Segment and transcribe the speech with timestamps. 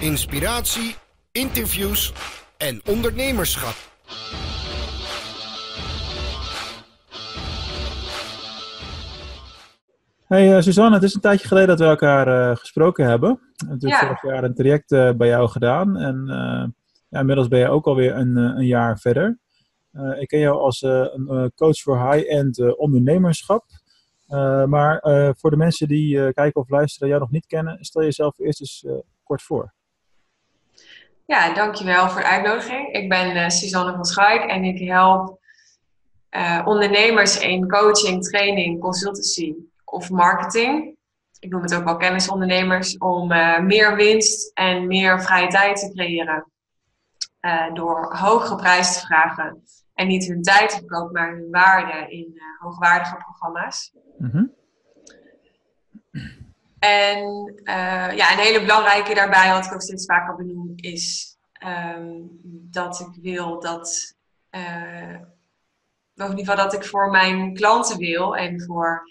[0.00, 0.94] inspiratie,
[1.32, 2.12] interviews
[2.56, 3.74] en ondernemerschap.
[10.26, 13.30] Hey uh, Suzanne, het is een tijdje geleden dat we elkaar uh, gesproken hebben.
[13.30, 16.24] We hebben natuurlijk vorig jaar een traject uh, bij jou gedaan en
[17.08, 19.38] ja, inmiddels ben je ook alweer een, een jaar verder.
[20.18, 23.64] ik ken jou als een coach voor high-end ondernemerschap.
[24.66, 25.00] maar
[25.36, 28.86] voor de mensen die kijken of luisteren jou nog niet kennen, stel jezelf eerst eens
[29.22, 29.72] kort voor.
[31.30, 32.92] Ja, dankjewel voor de uitnodiging.
[32.92, 35.38] Ik ben Suzanne van Schuik en ik help
[36.64, 40.96] ondernemers in coaching, training, consultancy of marketing.
[41.38, 45.92] Ik noem het ook wel kennisondernemers, om uh, meer winst en meer vrije tijd te
[45.92, 46.50] creëren.
[47.40, 49.62] Uh, door hoge prijs te vragen.
[49.94, 53.92] En niet hun tijd te verkopen, maar hun waarde in uh, hoogwaardige programma's.
[54.18, 54.54] Mm -hmm.
[56.80, 57.52] En
[58.14, 61.36] ja, een hele belangrijke daarbij, wat ik ook steeds vaker benoem, is
[61.94, 62.28] um,
[62.70, 64.14] dat ik wil dat.
[66.16, 69.02] of in ieder geval dat ik voor mijn klanten wil en voor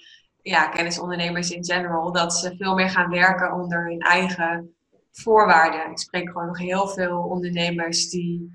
[0.42, 4.75] ja, kennisondernemers in general, dat ze veel meer gaan werken onder hun eigen
[5.12, 5.92] voorwaarden.
[5.92, 8.52] Ik spreek gewoon nog heel veel ondernemers die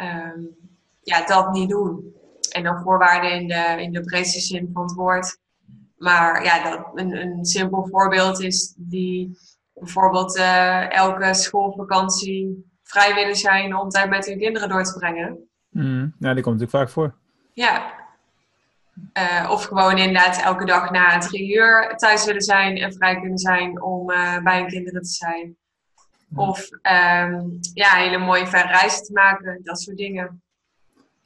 [0.00, 0.56] um,
[1.02, 2.14] ja, dat niet doen.
[2.50, 5.38] En dan voorwaarden in de, in de breedste zin van het woord.
[6.00, 9.38] Maar ja, dat, een, een simpel voorbeeld is die
[9.74, 15.48] bijvoorbeeld uh, elke schoolvakantie vrij willen zijn om tijd met hun kinderen door te brengen.
[15.68, 17.14] Mm, ja, die komt natuurlijk vaak voor.
[17.52, 17.94] Ja,
[19.18, 23.38] uh, of gewoon inderdaad elke dag na drie uur thuis willen zijn en vrij kunnen
[23.38, 25.56] zijn om uh, bij hun kinderen te zijn.
[26.34, 30.42] Of um, ja, hele mooie verre reizen te maken, dat soort dingen.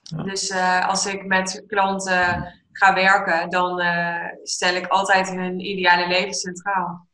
[0.02, 0.22] Ja.
[0.22, 0.52] Dus
[0.86, 3.82] als ik met klanten ga werken, dan
[4.42, 7.08] stel ik altijd hun ideale leven centraal.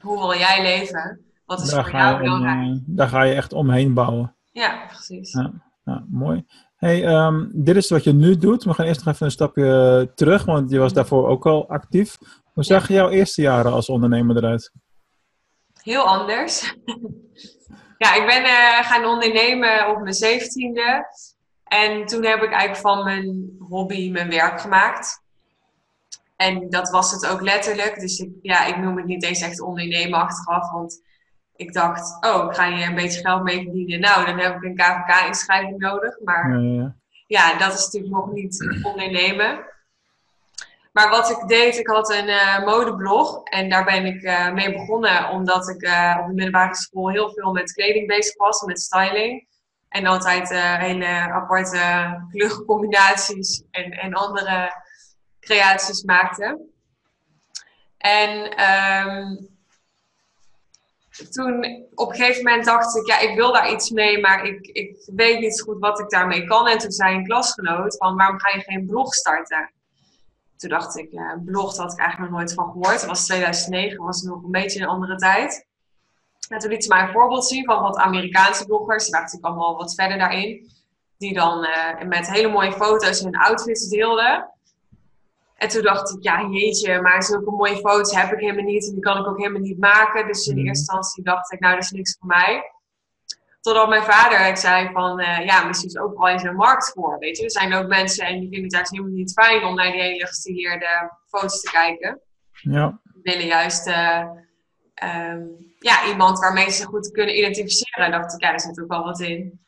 [0.00, 1.20] Hoe wil jij leven?
[1.44, 2.80] Wat is daar voor jou belangrijk?
[2.86, 4.36] daar ga je echt omheen bouwen.
[4.52, 5.32] Ja, precies.
[5.84, 6.44] Ja, mooi.
[6.76, 8.64] Hey, um, dit is wat je nu doet.
[8.64, 12.16] We gaan eerst nog even een stapje terug, want je was daarvoor ook al actief.
[12.52, 14.72] Hoe zag jouw eerste jaren als ondernemer eruit?
[15.82, 16.74] Heel anders.
[18.04, 21.06] ja, ik ben uh, gaan ondernemen op mijn zeventiende.
[21.68, 25.22] En toen heb ik eigenlijk van mijn hobby mijn werk gemaakt.
[26.36, 28.00] En dat was het ook letterlijk.
[28.00, 30.70] Dus ik, ja, ik noem het niet eens echt ondernemen achteraf.
[30.70, 31.02] Want
[31.56, 34.00] ik dacht, oh, ik ga hier een beetje geld mee verdienen.
[34.00, 36.18] Nou, dan heb ik een KVK-inschrijving nodig.
[36.24, 36.94] Maar ja, ja.
[37.26, 39.64] ja, dat is natuurlijk nog niet ondernemen.
[40.92, 43.42] Maar wat ik deed, ik had een uh, modeblog.
[43.44, 47.30] En daar ben ik uh, mee begonnen omdat ik uh, op de middelbare school heel
[47.30, 49.46] veel met kleding bezig was, met styling.
[49.88, 51.78] En altijd hele aparte
[52.30, 54.72] kleurencombinaties en, en andere
[55.40, 56.66] creaties maakte.
[57.98, 58.62] En
[59.06, 59.48] um,
[61.30, 64.66] toen op een gegeven moment dacht ik, ja, ik wil daar iets mee, maar ik,
[64.66, 66.68] ik weet niet zo goed wat ik daarmee kan.
[66.68, 69.70] En toen zei een klasgenoot van, waarom ga je geen blog starten?
[70.56, 73.00] Toen dacht ik, ja, een blog had ik eigenlijk nog nooit van gehoord.
[73.00, 75.66] Dat was 2009, was nog een beetje een andere tijd.
[76.48, 79.54] En toen liet ze mij een voorbeeld zien van wat Amerikaanse bloggers, die waren natuurlijk
[79.54, 80.70] allemaal wat verder daarin,
[81.18, 84.52] die dan uh, met hele mooie foto's hun outfits deelden.
[85.54, 88.86] En toen dacht ik, ja jeetje, maar zulke mooie foto's heb ik helemaal niet.
[88.86, 90.26] En die kan ik ook helemaal niet maken.
[90.26, 90.66] Dus in mhm.
[90.66, 92.72] eerste instantie dacht ik, nou dat is niks voor mij.
[93.60, 96.92] Totdat mijn vader ik zei van, uh, ja, misschien is ook wel eens een markt
[96.94, 97.18] voor.
[97.18, 99.74] Weet je, er zijn ook mensen en die vinden het juist helemaal niet fijn om
[99.74, 102.20] naar die hele gestileerde foto's te kijken.
[102.52, 103.00] Ja.
[103.02, 104.24] Die willen juist uh,
[105.04, 108.04] um, ja, iemand waarmee ze goed kunnen identificeren.
[108.04, 109.60] En dacht ik, ja, daar zit ook wel wat in.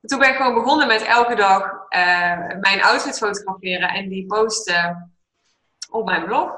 [0.00, 4.26] En toen ben ik gewoon begonnen met elke dag uh, mijn outfit fotograferen en die
[4.26, 5.12] posten
[5.90, 6.50] op mijn blog.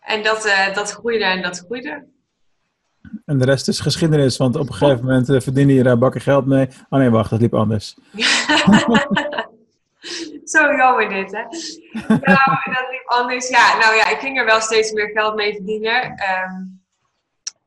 [0.00, 2.06] En dat, uh, dat groeide en dat groeide.
[3.24, 6.20] En de rest is geschiedenis, want op een gegeven moment uh, verdiende je daar bakken
[6.20, 6.68] geld mee.
[6.88, 7.96] Oh nee, wacht, dat liep anders.
[10.52, 11.42] Zo jammer dit, hè?
[12.08, 13.48] nou, dat liep anders.
[13.48, 16.04] Ja, nou ja, ik ging er wel steeds meer geld mee verdienen.
[16.04, 16.84] Um,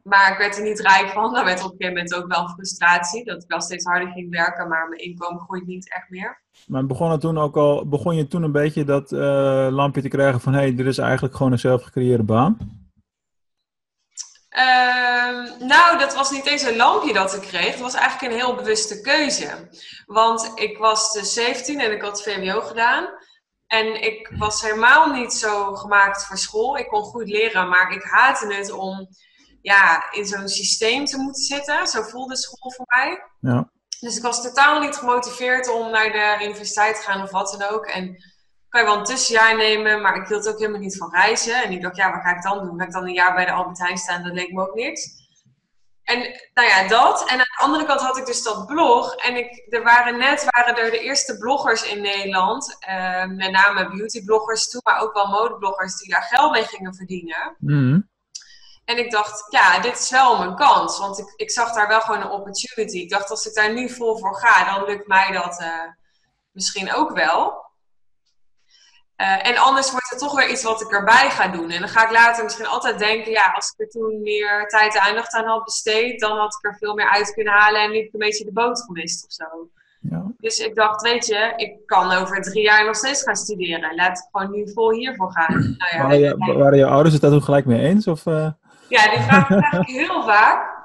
[0.09, 1.33] maar ik werd er niet rijk van.
[1.33, 3.25] Dat werd op een gegeven moment ook wel frustratie.
[3.25, 6.41] Dat ik wel steeds harder ging werken, maar mijn inkomen groeit niet echt meer.
[6.67, 10.07] Maar begon, het toen ook al, begon je toen een beetje dat uh, lampje te
[10.07, 10.53] krijgen van...
[10.53, 12.57] hé, hey, dit is eigenlijk gewoon een zelfgecreëerde baan?
[14.59, 17.71] Uh, nou, dat was niet eens een lampje dat ik kreeg.
[17.71, 19.69] Het was eigenlijk een heel bewuste keuze.
[20.05, 23.09] Want ik was de 17 en ik had VWO gedaan.
[23.67, 26.77] En ik was helemaal niet zo gemaakt voor school.
[26.77, 29.07] Ik kon goed leren, maar ik haatte het om
[29.61, 31.87] ja, in zo'n systeem te moeten zitten.
[31.87, 33.23] Zo voelde school voor mij.
[33.39, 33.71] Ja.
[33.99, 37.69] Dus ik was totaal niet gemotiveerd om naar de universiteit te gaan of wat dan
[37.69, 37.85] ook.
[37.85, 38.23] En
[38.69, 41.63] kan je wel een tussenjaar nemen, maar ik hield ook helemaal niet van reizen.
[41.63, 42.79] En ik dacht, ja, wat ga ik dan doen?
[42.79, 44.23] Ga ik dan een jaar bij de Albert Heijn staan?
[44.23, 45.17] Dat leek me ook niks.
[46.03, 46.19] en
[46.53, 47.21] nou ja, dat.
[47.21, 49.15] En aan de andere kant had ik dus dat blog.
[49.15, 52.77] En ik, er waren net waren er de eerste bloggers in Nederland.
[52.89, 57.55] Uh, met name beautybloggers toen, maar ook wel modebloggers die daar geld mee gingen verdienen.
[57.59, 58.01] Mhm.
[58.85, 60.99] En ik dacht, ja, dit is wel mijn kans.
[60.99, 62.97] Want ik, ik zag daar wel gewoon een opportunity.
[62.97, 65.83] Ik dacht, als ik daar nu vol voor ga, dan lukt mij dat uh,
[66.51, 67.68] misschien ook wel.
[69.21, 71.69] Uh, en anders wordt het toch weer iets wat ik erbij ga doen.
[71.69, 74.95] En dan ga ik later misschien altijd denken, ja, als ik er toen meer tijd
[74.95, 77.91] en aandacht aan had besteed, dan had ik er veel meer uit kunnen halen en
[77.91, 79.45] liep ik een beetje de boot gemist of zo.
[80.01, 80.23] Ja.
[80.37, 83.95] Dus ik dacht, weet je, ik kan over drie jaar nog steeds gaan studeren.
[83.95, 85.75] Laat ik gewoon nu vol hiervoor gaan.
[85.77, 88.07] Nou ja, waren, je, waren je ouders het daar toen gelijk mee eens?
[88.07, 88.51] Of, uh...
[88.87, 90.77] Ja, die vraag krijg ik heel vaak.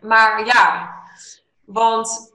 [0.00, 0.94] Maar ja,
[1.64, 2.34] want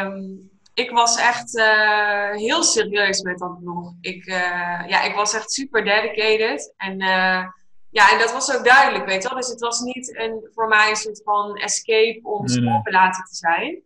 [0.00, 3.92] um, ik was echt uh, heel serieus met dat blog.
[4.00, 6.74] Ik, uh, ja, ik was echt super dedicated.
[6.76, 7.46] En, uh,
[7.90, 9.38] ja, en dat was ook duidelijk, weet je wel.
[9.38, 12.66] Dus het was niet een, voor mij een soort van escape om Nee, nee.
[12.66, 13.82] schoolverlaten te zijn.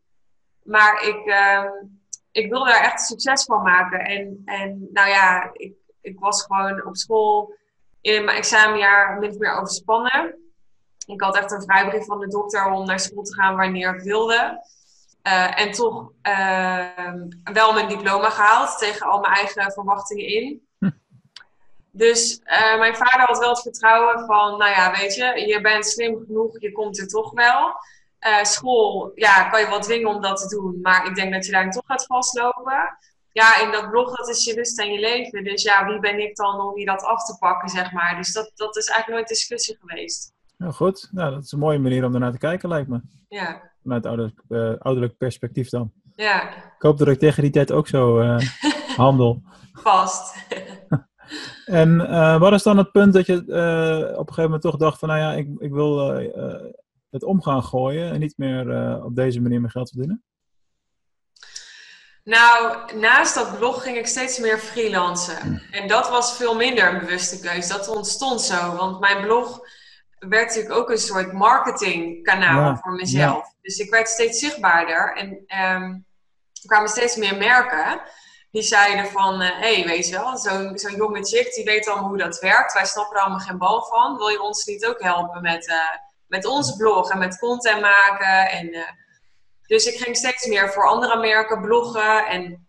[0.62, 1.70] Maar ik, ehm,
[2.32, 4.00] ik wilde daar echt succes van maken.
[4.00, 7.54] En, en nou ja, ik, ik was gewoon op school
[8.00, 10.34] in mijn examenjaar min of meer overspannen.
[11.06, 14.00] Ik had echt een vrijbrief van de dokter om naar school te gaan wanneer ik
[14.00, 14.64] wilde.
[15.26, 17.12] Uh, en toch uh,
[17.44, 20.66] wel mijn diploma gehaald tegen al mijn eigen verwachtingen in.
[20.78, 20.90] Hm.
[21.90, 25.86] Dus uh, mijn vader had wel het vertrouwen van, nou ja, weet je, je bent
[25.86, 27.74] slim genoeg, je komt er toch wel.
[28.20, 31.46] Uh, school, ja, kan je wel dwingen om dat te doen, maar ik denk dat
[31.46, 32.98] je daar toch gaat vastlopen.
[33.32, 35.44] Ja, in dat blog, dat is je lust en je leven.
[35.44, 38.16] Dus ja, wie ben ik dan om je dat af te pakken, zeg maar.
[38.16, 40.32] Dus dat, dat is eigenlijk nooit discussie geweest.
[40.56, 41.08] Nou, goed.
[41.12, 43.00] Nou, dat is een mooie manier om ernaar te kijken, lijkt me.
[43.28, 45.92] Ja, Vanuit ouderlijk, uh, ouderlijk perspectief dan.
[46.14, 48.38] ja, Ik hoop dat ik tegen die tijd ook zo uh,
[48.96, 49.42] handel.
[49.72, 50.34] vast.
[51.64, 54.98] En uh, wat is dan het punt dat je op een gegeven moment toch dacht
[54.98, 55.98] van, nou ja, ik, ik wil
[57.10, 60.24] het om gaan gooien en niet meer op deze manier mijn geld verdienen?
[62.24, 65.62] Nou, naast dat blog ging ik steeds meer freelancen.
[65.70, 67.72] En dat was veel minder een bewuste keuze.
[67.72, 69.60] Dat ontstond zo, want mijn blog
[70.28, 73.54] werd natuurlijk ook een soort marketingkanaal Ja, voor mezelf.
[73.62, 75.82] Dus ik werd steeds zichtbaarder en ehm,
[76.52, 78.00] er kwamen steeds meer merken
[78.50, 82.08] die zeiden van, hé, hey, weet je wel, zo'n zo'n jonge chick die weet allemaal
[82.08, 82.72] hoe dat werkt.
[82.72, 84.16] Wij snappen er allemaal geen bal van.
[84.16, 85.76] Wil je ons niet ook helpen met, uh,
[86.26, 88.50] met ons blog en met content maken?
[88.50, 88.82] En, uh,
[89.66, 92.66] dus ik ging steeds meer voor andere merken bloggen en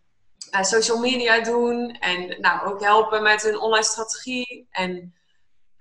[0.62, 1.92] social media doen.
[1.92, 5.17] En nou, ook helpen met hun online strategie en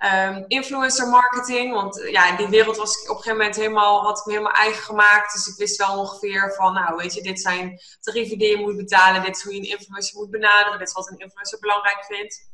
[0.05, 1.73] um, influencer marketing.
[1.73, 4.53] Want ja, in die wereld was ik op een gegeven moment helemaal, had ik helemaal
[4.53, 5.33] eigen gemaakt.
[5.33, 8.77] Dus ik wist wel ongeveer van, nou weet je, dit zijn tarieven die je moet
[8.77, 9.23] betalen.
[9.23, 10.79] Dit is hoe je een influencer moet benaderen.
[10.79, 12.51] Dit is wat een influencer belangrijk vindt.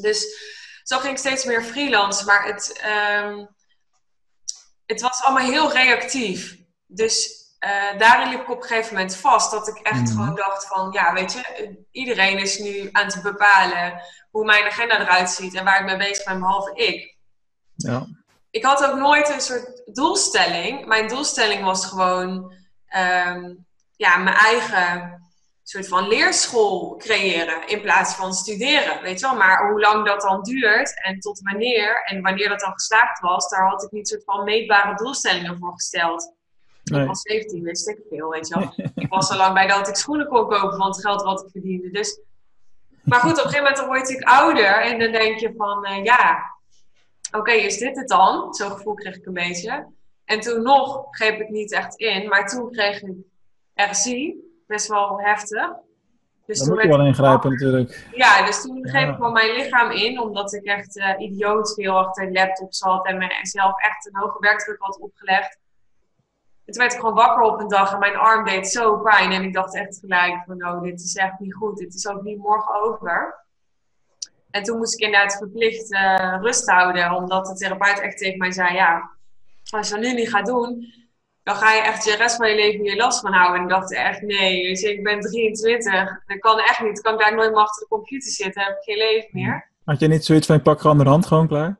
[0.00, 0.26] Dus
[0.82, 2.24] zo ging ik steeds meer freelance.
[2.24, 2.82] Maar het,
[3.22, 3.48] um,
[4.86, 6.56] het was allemaal heel reactief.
[6.86, 9.50] Dus uh, daarin liep ik op een gegeven moment vast.
[9.50, 10.06] Dat ik echt Mhm.
[10.10, 15.00] gewoon dacht van, ja weet je, iedereen is nu aan het bepalen hoe mijn agenda
[15.00, 17.16] eruit ziet en waar ik mee bezig ben, behalve ik.
[17.74, 18.06] Ja.
[18.50, 20.86] Ik had ook nooit een soort doelstelling.
[20.86, 22.54] Mijn doelstelling was gewoon
[22.96, 23.66] um,
[23.96, 25.18] ja, mijn eigen
[25.62, 29.02] soort van leerschool creëren in plaats van studeren.
[29.02, 32.60] Weet je wel, maar hoe lang dat dan duurt en tot wanneer en wanneer dat
[32.60, 36.34] dan geslaagd was, daar had ik niet soort van meetbare doelstellingen voor gesteld.
[36.90, 37.00] Nee.
[37.00, 38.72] Ik was 17, wist ik veel, weet je wel.
[38.94, 41.50] ik was zo lang bij dat ik schoenen kon kopen van het geld wat ik
[41.50, 41.90] verdiende.
[41.90, 42.20] Dus...
[43.02, 45.54] Maar goed, op een gegeven moment dan word je natuurlijk ouder en dan denk je
[45.56, 46.54] van, uh, ja,
[47.26, 48.54] oké, okay, is dit het dan?
[48.54, 49.86] Zo'n gevoel kreeg ik een beetje.
[50.24, 53.14] En toen nog greep ik niet echt in, maar toen kreeg ik
[53.74, 54.34] RSI,
[54.66, 55.72] best wel heftig.
[56.46, 58.06] Dus moet je wel ingrijpen natuurlijk.
[58.14, 59.12] Ja, dus toen greep ja.
[59.12, 63.06] ik wel mijn lichaam in, omdat ik echt uh, idioot veel achter de laptop zat
[63.06, 65.58] en mezelf echt een hoge werkdruk had opgelegd.
[66.70, 69.32] En toen werd ik gewoon wakker op een dag en mijn arm deed zo pijn.
[69.32, 71.78] En ik dacht echt gelijk van, oh, dit is echt niet goed.
[71.78, 73.44] Dit is ook niet morgen over.
[74.50, 77.12] En toen moest ik inderdaad verplicht uh, rust houden.
[77.12, 79.10] Omdat de therapeut echt tegen mij zei, ja,
[79.70, 80.94] als je dat nu niet gaat doen,
[81.42, 83.56] dan ga je echt de rest van je leven hier last van houden.
[83.56, 86.22] En ik dacht echt, nee, ik ben 23.
[86.26, 87.00] Dat kan echt niet.
[87.00, 88.62] Kan ik daar nooit meer achter de computer zitten.
[88.62, 89.70] heb ik geen leven meer.
[89.84, 91.78] Had je niet zoiets van, je pak gewoon de hand gewoon klaar?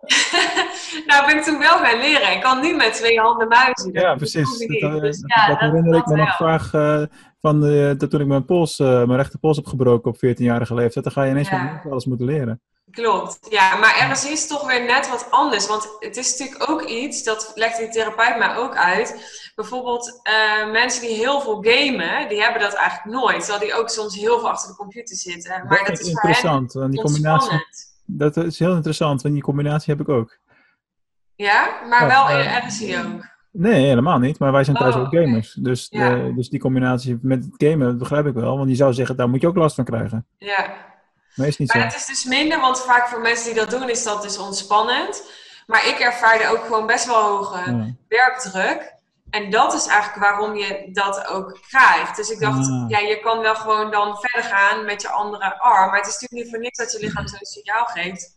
[1.06, 2.32] nou, ben ik toen wel gaan leren.
[2.32, 3.92] Ik kan nu met twee handen muizen.
[3.92, 4.58] Ja, precies.
[4.58, 7.02] Dat, dat, dus, ja, dat, dat herinner ik me nog graag uh,
[7.40, 11.04] van de, dat toen ik mijn pols, uh, mijn rechterpols heb gebroken op 14-jarige leeftijd.
[11.04, 11.82] Dan ga je ineens ja.
[11.90, 12.60] alles moeten leren.
[12.90, 15.66] Klopt, ja, maar RSI is toch weer net wat anders.
[15.66, 19.16] Want het is natuurlijk ook iets, dat legt die therapeut mij ook uit.
[19.54, 23.38] Bijvoorbeeld uh, mensen die heel veel gamen, die hebben dat eigenlijk nooit.
[23.38, 25.66] Terwijl die ook soms heel veel achter de computer zitten.
[25.66, 27.66] Maar dat, dat is interessant, die combinatie.
[28.10, 30.38] Dat is heel interessant, want die combinatie heb ik ook.
[31.34, 33.36] Ja, maar wel in RSI ook.
[33.52, 34.38] Nee, helemaal niet.
[34.38, 35.52] Maar wij zijn thuis Oh, ook gamers.
[35.52, 36.16] Dus, Ja.
[36.34, 38.56] dus die combinatie met het gamen, dat begrijp ik wel.
[38.56, 40.26] Want je zou zeggen, daar moet je ook last van krijgen.
[40.38, 40.74] Ja.
[41.34, 41.78] Maar is niet zo.
[41.78, 44.38] Maar het is dus minder, want vaak voor mensen die dat doen is dat dus
[44.38, 45.30] ontspannend.
[45.66, 47.94] Maar ik ervaarde ook gewoon best wel hoge Ja.
[48.08, 48.94] werkdruk.
[49.30, 52.16] En dat is eigenlijk waarom je dat ook krijgt.
[52.16, 52.84] Dus ik dacht, Ah.
[52.88, 55.90] ja, je kan wel gewoon dan verder gaan met je andere arm.
[55.90, 58.36] Maar het is natuurlijk niet voor niks dat je lichaam zo'n signaal geeft.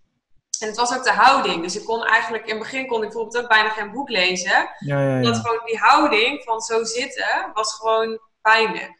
[0.60, 1.64] En het was ook de houding.
[1.64, 4.70] Dus ik kon eigenlijk, in het begin kon ik bijvoorbeeld ook bijna geen boek lezen.
[4.80, 5.42] Ja, ja, Omdat ja.
[5.42, 9.00] gewoon die houding van zo zitten was gewoon pijnlijk.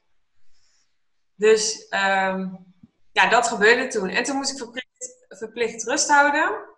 [1.36, 2.48] Dus ehm,
[3.12, 4.10] ja, dat gebeurde toen.
[4.10, 6.70] En toen moest ik verplicht, verplicht rust houden.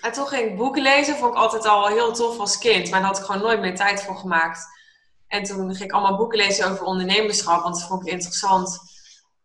[0.00, 1.16] En toen ging ik boeken lezen.
[1.16, 2.90] Vond ik altijd al heel tof als kind.
[2.90, 4.66] Maar daar had ik gewoon nooit meer tijd voor gemaakt.
[5.28, 7.62] En toen ging ik allemaal boeken lezen over ondernemerschap.
[7.62, 8.78] Want dat vond ik interessant.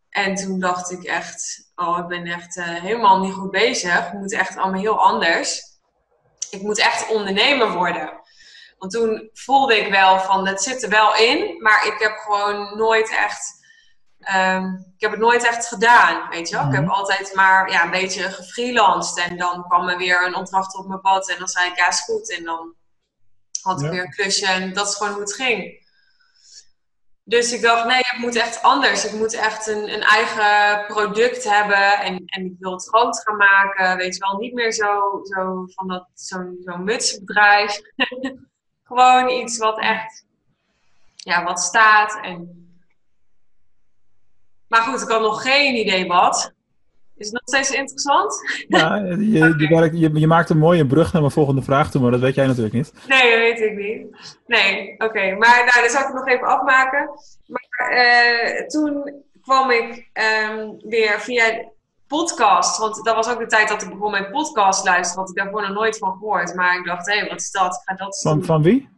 [0.10, 1.72] En toen dacht ik echt...
[1.75, 3.93] Oh, ik ben echt eh, helemaal niet goed bezig.
[3.93, 5.62] Het moet echt allemaal heel anders.
[6.50, 8.22] Ik moet echt ondernemer worden.
[8.81, 12.77] Want toen voelde ik wel van, het zit er wel in, maar ik heb gewoon
[12.77, 13.61] nooit echt,
[14.22, 16.66] ehm, ik heb het nooit echt gedaan, weet je wel.
[16.68, 16.92] Ik heb Mhm.
[16.92, 21.01] altijd maar ja, een beetje gefreelanced en dan kwam er weer een opdracht op mijn
[21.01, 22.38] pad en dan zei ik, ja is goed.
[22.38, 22.75] En dan
[23.62, 23.92] had ik Ja.
[23.92, 25.80] weer een klusje en dat is gewoon hoe het ging.
[27.24, 29.06] Dus ik dacht, nee, het moet echt anders.
[29.06, 33.38] Ik moet echt een, een eigen product hebben en, en ik wil het groot gaan
[33.38, 33.98] maken.
[33.98, 37.80] Weet je wel, niet meer zo, zo van dat, zo'n zo'n mutsbedrijf.
[38.84, 40.25] Gewoon iets wat echt,
[41.16, 42.20] ja, wat staat.
[42.22, 42.61] En...
[44.72, 46.54] Maar goed, ik had nog geen idee wat.
[47.18, 48.34] Is het nog steeds interessant?
[48.68, 48.96] Ja,
[49.36, 52.12] je, je, werkt- je, je maakt een mooie brug naar mijn volgende vraag toe, maar
[52.12, 52.94] dat weet jij natuurlijk niet.
[53.08, 54.38] Nee, dat weet ik niet.
[54.48, 55.36] Nee, oké.
[55.36, 57.10] Maar nou, dan zal ik het nog even afmaken.
[57.48, 61.70] Maar eh, toen kwam ik ehm, weer via
[62.08, 62.78] podcast.
[62.78, 65.20] Want dat was ook de tijd dat ik begon met podcast luisteren.
[65.22, 66.56] Had ik daarvoor nog nooit van gehoord.
[66.56, 67.74] Maar ik dacht, hé, wat is dat?
[67.75, 68.46] Ik ga dat Van, doen.
[68.46, 68.90] van wie?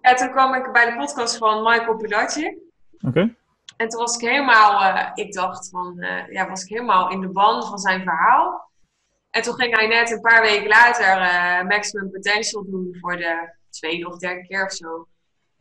[0.00, 2.56] En toen kwam ik bij de podcast van Michael Pilarczyk.
[3.00, 3.34] Oké.
[3.78, 7.20] En toen was ik helemaal, eh, ik dacht van, eh, ja, was ik helemaal in
[7.20, 8.70] de ban van zijn verhaal.
[9.30, 13.54] En toen ging hij net een paar weken later eh, Maximum Potential doen voor de
[13.70, 15.08] tweede of derde keer of zo.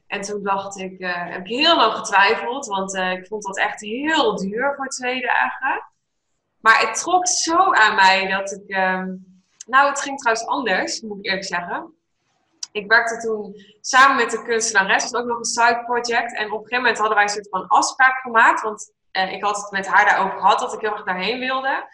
[0.08, 4.36] En toen dacht ik, heb ik heel lang getwijfeld, want ik vond dat echt heel
[4.36, 5.84] duur voor twee dagen.
[6.62, 9.16] Maar het trok zo aan mij dat ik, ehm,
[9.66, 11.97] nou het ging trouwens anders, moet ik eerlijk zeggen.
[12.78, 16.36] Ik werkte toen samen met de kunstenares, dat was ook nog een side project.
[16.36, 18.62] En op een gegeven moment hadden wij een soort van afspraak gemaakt.
[18.62, 21.90] Want eh, ik had het met haar daarover gehad dat ik heel erg daarheen wilde.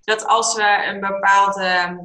[0.00, 1.96] Dat als we een bepaald ehm,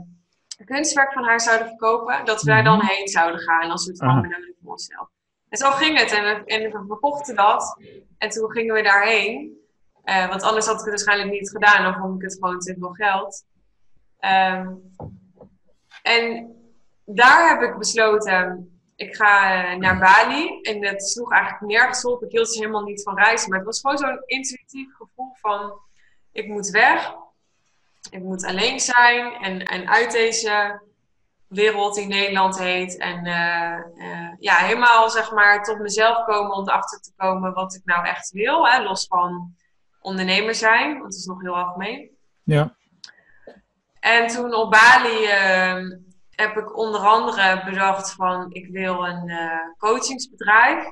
[0.66, 4.08] kunstwerk van haar zouden verkopen, dat we daar dan heen zouden gaan als soort van
[4.08, 4.22] Aha.
[4.22, 5.10] beloning voor onszelf.
[5.50, 6.12] En zo ging het.
[6.12, 7.78] En we, en we verkochten dat.
[8.18, 9.58] En toen gingen we daarheen.
[10.04, 11.84] Eh, want anders had ik het waarschijnlijk niet gedaan.
[11.84, 13.46] Dan vond ik het gewoon te veel geld.
[14.20, 14.74] Ehm,
[16.02, 16.54] en
[17.16, 20.62] daar heb ik besloten, ik ga eh, naar Bali.
[20.62, 22.24] En dat sloeg eigenlijk nergens op.
[22.24, 23.50] Ik hield dus helemaal niet van reizen.
[23.50, 25.74] Maar het was gewoon zo'n intuïtief gevoel van,
[26.32, 27.13] ik moet weg.
[28.12, 29.34] Ik moet alleen zijn.
[29.34, 30.82] En, en uit deze
[31.48, 32.98] wereld die Nederland heet.
[32.98, 37.75] En eh, eh, ja, helemaal zeg maar tot mezelf komen om erachter te komen wat
[37.75, 38.68] ik nou echt wil.
[38.68, 38.84] Hè?
[38.84, 39.56] Los van
[40.01, 42.10] ondernemer zijn, want het is nog heel algemeen.
[42.44, 42.75] Ja.
[44.00, 45.98] En toen op Bali ehm,
[46.39, 50.91] heb ik onder andere bedacht van ik wil een eh, coachingsbedrijf.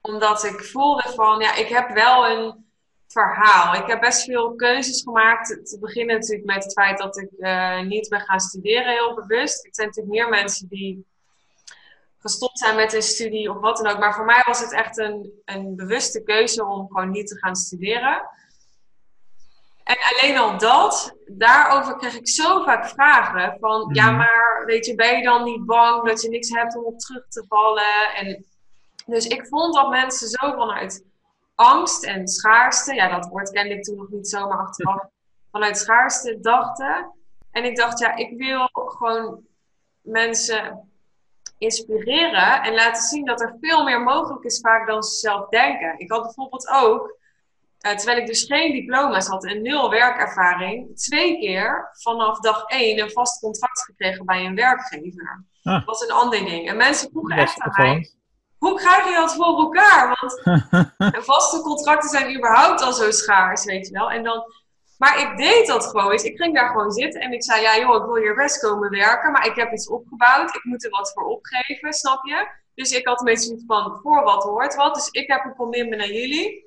[0.00, 2.66] Omdat ik voelde van ja, ik heb wel een
[3.08, 3.74] verhaal.
[3.74, 5.48] Ik heb best veel keuzes gemaakt.
[5.48, 9.64] Te beginnen natuurlijk met het feit dat ik eh, niet ben gaan studeren heel bewust.
[9.64, 11.06] Ik zijn natuurlijk meer mensen die
[12.18, 13.98] gestopt zijn met een studie of wat dan ook.
[13.98, 17.56] Maar voor mij was het echt een, een bewuste keuze om gewoon niet te gaan
[17.56, 18.28] studeren.
[19.84, 24.16] En alleen al dat, daarover kreeg ik zo vaak vragen van, ja, Mhm.
[24.16, 27.28] maar weet je, ben je dan niet bang dat je niks hebt om op terug
[27.28, 28.14] te vallen?
[28.14, 28.44] En
[29.06, 31.04] dus ik vond dat mensen zo vanuit
[31.54, 35.02] angst en schaarste, ja, dat woord kende ik toen nog niet zomaar achteraf,
[35.52, 37.12] vanuit schaarste dachten.
[37.50, 39.40] En ik dacht, ja, ik wil gewoon
[40.00, 40.88] mensen
[41.58, 45.98] inspireren en laten zien dat er veel meer mogelijk is vaak dan ze zelf denken.
[45.98, 47.16] Ik had bijvoorbeeld ook,
[47.84, 53.00] eh, terwijl ik dus geen diploma's had en nul werkervaring, twee keer vanaf dag één
[53.00, 55.44] een vast contract gekregen bij een werkgever.
[55.62, 55.74] Ah.
[55.74, 56.68] Dat was een ander ding.
[56.68, 58.10] En mensen vroegen echt aan mij,
[58.58, 60.18] hoe krijg je dat voor elkaar?
[60.20, 60.40] Want
[61.26, 64.10] vaste contracten zijn überhaupt al zo schaars, weet je wel.
[64.10, 64.42] En dan,
[64.98, 66.22] maar ik deed dat gewoon eens.
[66.22, 68.90] Ik ging daar gewoon zitten en ik zei, ja joh, ik wil hier best komen
[68.90, 70.54] werken, maar ik heb iets opgebouwd.
[70.54, 72.48] Ik moet er wat voor opgeven, snap je?
[72.74, 74.94] Dus ik had een beetje van, voor wat hoort wat.
[74.94, 76.63] Dus ik heb een commitment naar jullie.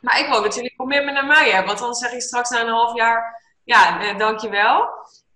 [0.00, 1.66] Maar ik wil dat jullie commitment naar mij hebben.
[1.66, 4.88] Want dan zeg je straks na een half jaar, ja, eh, dankjewel.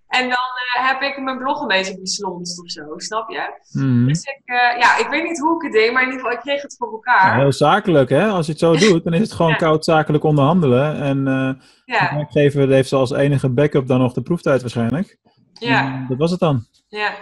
[0.08, 0.30] En dan
[0.76, 3.60] eh, heb ik mijn blog een beetje geslonst of zo, snap je?
[3.72, 4.06] Mhm.
[4.06, 6.36] Dus ik, eh, ja, ik weet niet hoe ik het deed, maar in ieder geval,
[6.38, 7.26] ik kreeg het voor elkaar.
[7.34, 8.28] Ja, heel zakelijk, hè?
[8.28, 9.56] Als je het zo doet, dan is het gewoon Ja.
[9.56, 11.00] koud zakelijk onderhandelen.
[11.00, 15.18] En de ja, werkgever heeft ze als enige backup dan nog de proeftijd waarschijnlijk.
[15.52, 16.66] ja, En dat was het dan.
[16.88, 17.12] ja.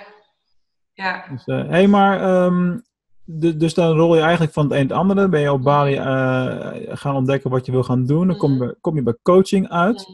[0.93, 2.79] Ja, Dus, hey, maar, ehm,
[3.25, 5.29] de- dus dan rol je eigenlijk van het een het andere.
[5.29, 8.27] Ben je op Bali eh, gaan ontdekken wat je wil gaan doen.
[8.27, 10.07] Dan kom je, kom je bij coaching uit.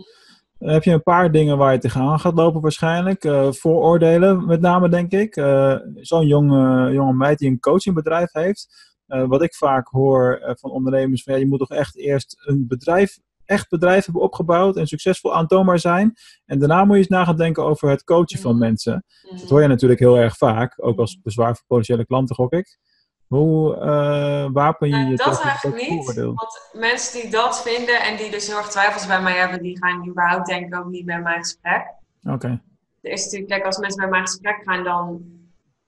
[0.59, 3.25] Dan heb je een paar dingen waar je tegenaan gaat lopen waarschijnlijk.
[3.25, 5.37] Eh, vooroordelen met name, denk ik.
[5.37, 8.95] Eh, Zo'n jonge, jonge meid die een coachingbedrijf heeft.
[9.07, 13.19] Wat ik vaak hoor van ondernemers, van, ja, je moet toch echt eerst een bedrijf,
[13.45, 16.13] echt bedrijf hebben opgebouwd en succesvol aantoonbaar zijn.
[16.47, 19.05] En daarna moet je eens na gaan denken over het coachen van mensen.
[19.41, 22.79] Dat hoor je natuurlijk heel erg vaak, ook als bezwaar voor potentiële klanten, gok ik.
[23.27, 26.15] Hoe eh, wapen je Nou, je dat tegen eigenlijk dat niet.
[26.15, 29.79] Want mensen die dat vinden en die dus heel erg twijfels bij mij hebben, die
[29.79, 31.87] gaan überhaupt denk ik ook niet bij mijn gesprek.
[32.25, 32.61] Oké.
[33.01, 35.25] Er is natuurlijk, kijk, als mensen bij mijn gesprek gaan, dan,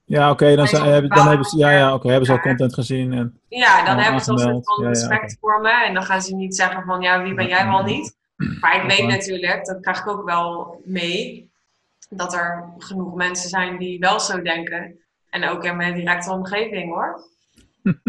[0.04, 3.12] Ja, oké, dan, hebben, dan hebben ze, ja, ja, oké, hebben ze al content gezien.
[3.12, 5.85] En, ja, dan hebben ze al een soort van Ja, ja, respect voor me.
[5.87, 8.16] En dan gaan ze niet zeggen van, ja, wie ben jij wel niet?
[8.61, 11.50] Maar ik weet natuurlijk, dat krijg ik ook wel mee,
[12.11, 14.99] dat er genoeg mensen zijn die wel zo denken.
[15.31, 17.21] En ook in mijn directe omgeving, hoor.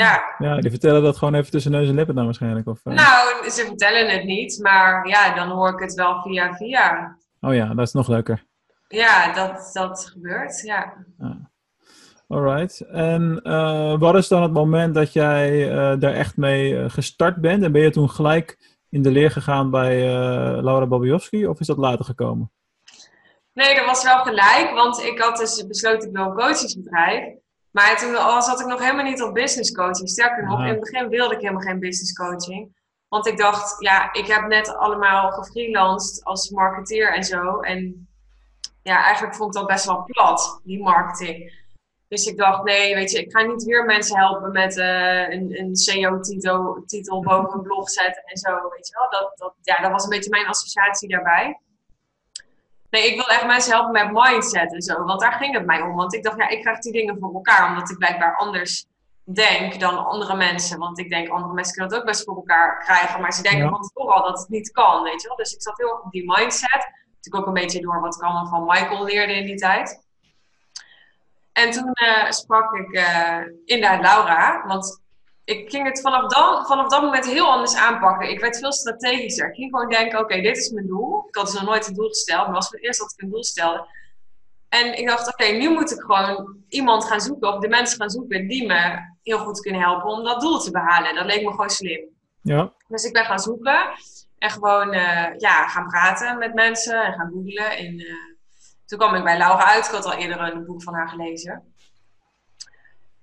[0.00, 2.66] ja, ja, die vertellen dat gewoon even tussen neus en lippen dan waarschijnlijk.
[2.66, 6.54] Of, eh, nou, ze vertellen het niet, maar ja, dan hoor ik het wel via
[6.54, 7.16] via.
[7.40, 8.44] Oh ja, dat is nog leuker.
[8.88, 10.94] Ja, dat, dat gebeurt, ja.
[12.28, 12.80] Alright.
[12.80, 17.62] En eh, wat is dan het moment dat jij eh, daar echt mee gestart bent?
[17.62, 21.46] En ben je toen gelijk in de leer gegaan bij eh, Laura Bobiowski?
[21.46, 22.50] Of is dat later gekomen?
[23.58, 27.34] Nee, dat was wel gelijk, want ik had dus besloten ik wil een coachingsbedrijf.
[27.70, 30.08] Maar toen al zat ik nog helemaal niet op business coaching.
[30.10, 30.64] Sterker nog, Ja.
[30.64, 32.76] in het begin wilde ik helemaal geen business coaching.
[33.08, 37.60] Want ik dacht, ja, ik heb net allemaal gefreelanced als marketeer en zo.
[37.60, 38.08] En
[38.82, 41.66] ja, eigenlijk vond ik dat best wel plat, die marketing.
[42.08, 45.58] Dus ik dacht, nee, weet je, ik ga niet weer mensen helpen met eh, een,
[45.60, 49.20] een SEO-titel titel boven een blog zetten en zo, weet je wel.
[49.20, 51.60] Dat, dat, ja, dat was een beetje mijn associatie daarbij.
[52.90, 55.80] Nee, ik wil echt mensen helpen met mindset en zo, want daar ging het mij
[55.80, 55.94] om.
[55.94, 58.86] Want ik dacht, ja, ik krijg die dingen voor elkaar, omdat ik blijkbaar anders
[59.24, 60.78] denk dan andere mensen.
[60.78, 63.62] Want ik denk, andere mensen kunnen het ook best voor elkaar krijgen, maar ze denken
[63.64, 63.68] Ja.
[63.68, 65.36] van tevoren al dat het niet kan, weet je wel.
[65.36, 66.90] Dus ik zat heel erg op die mindset.
[67.14, 70.06] Natuurlijk ook een beetje door wat ik allemaal van Michael leerde in die tijd.
[71.52, 75.02] En toen eh, sprak ik eh inderdaad Laura, want
[75.48, 78.30] ik ging het vanaf, dan, vanaf dat moment heel anders aanpakken.
[78.30, 79.48] Ik werd veel strategischer.
[79.48, 81.24] Ik ging gewoon denken, oké, dit is mijn doel.
[81.28, 83.22] Ik had dus nog nooit een doel gesteld, maar was voor het eerst dat ik
[83.22, 83.86] een doel stelde.
[84.68, 88.10] En ik dacht, oké, nu moet ik gewoon iemand gaan zoeken, of de mensen gaan
[88.10, 91.14] zoeken die me heel goed kunnen helpen om dat doel te behalen.
[91.14, 92.04] Dat leek me gewoon slim.
[92.42, 92.72] Ja.
[92.88, 93.88] Dus ik ben gaan zoeken
[94.38, 97.76] en gewoon eh, ja, gaan praten met mensen en gaan googlen.
[97.76, 98.14] En eh,
[98.86, 99.86] toen kwam ik bij Laura uit.
[99.86, 101.67] Ik had al eerder een boek van haar gelezen.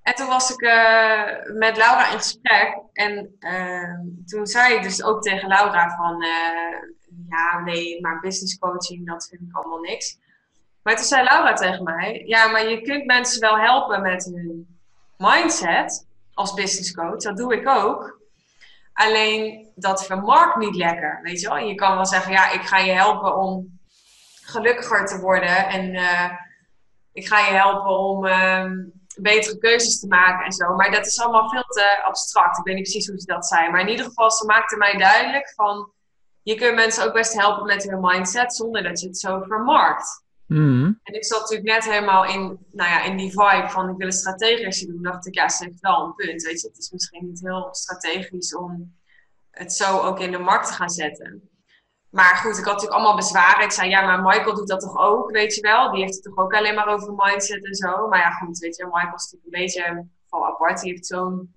[0.05, 2.77] En toen was ik eh, met Laura in gesprek.
[2.93, 6.21] En eh, toen zei ik dus ook tegen Laura van...
[6.23, 6.79] eh,
[7.29, 10.17] ja, nee, maar business coaching, dat vind ik allemaal niks.
[10.83, 12.23] Maar toen zei Laura tegen mij...
[12.25, 14.77] Ja, maar je kunt mensen wel helpen met hun
[15.17, 17.21] mindset als business coach.
[17.21, 18.19] Dat doe ik ook.
[18.93, 21.57] Alleen dat vermarkt niet lekker, weet je wel.
[21.57, 23.79] Je kan wel zeggen, ja, ik ga je helpen om
[24.41, 25.67] gelukkiger te worden.
[25.67, 26.31] En eh,
[27.13, 28.73] ik ga je helpen om ehm,
[29.21, 30.75] betere keuzes te maken en zo.
[30.75, 32.57] Maar dat is allemaal veel te abstract.
[32.57, 33.71] Ik weet niet precies hoe ze dat zei.
[33.71, 35.93] Maar in ieder geval, ze maakte mij duidelijk van...
[36.41, 40.23] Je kunt mensen ook best helpen met hun mindset zonder dat je het zo vermarkt.
[40.47, 40.93] Mhm.
[41.03, 44.07] En ik zat natuurlijk net helemaal in, nou ja, in die vibe van ik wil
[44.07, 45.01] een strategische doen.
[45.01, 46.43] dacht ik, ja, ze heeft wel een punt.
[46.43, 48.95] Weet je, het is misschien niet heel strategisch om
[49.51, 51.49] het zo ook in de markt te gaan zetten.
[52.15, 53.63] Maar goed, ik had natuurlijk allemaal bezwaren.
[53.63, 55.91] Ik zei, ja, maar Michael doet dat toch ook, weet je wel?
[55.91, 58.07] Die heeft het toch ook alleen maar over mindset en zo.
[58.07, 60.81] Maar ja, goed, weet je, Michael is natuurlijk een beetje van apart.
[60.81, 61.53] Die heeft zo'n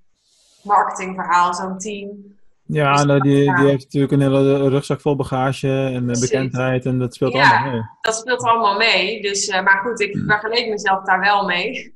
[0.62, 2.36] marketingverhaal, zo'n team.
[2.62, 6.30] Ja, Dus- nou, die, die heeft natuurlijk een hele rugzak vol bagage en eh, Precies.
[6.30, 7.50] bekendheid en dat speelt Ja.
[7.50, 7.82] allemaal mee.
[8.00, 9.22] dat speelt allemaal mee.
[9.22, 11.94] Dus, eh, maar goed, ik vergeleek mezelf daar wel mee.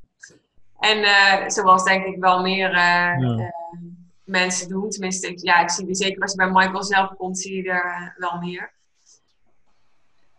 [0.79, 2.75] En eh, zoals denk ik wel meer eh,
[3.21, 3.53] Ja.
[4.25, 4.91] Mensen doen.
[4.91, 7.71] Tenminste, ik, ja, ik zie die zeker als je bij Michael zelf komt, zie je
[7.71, 8.73] er eh, wel meer.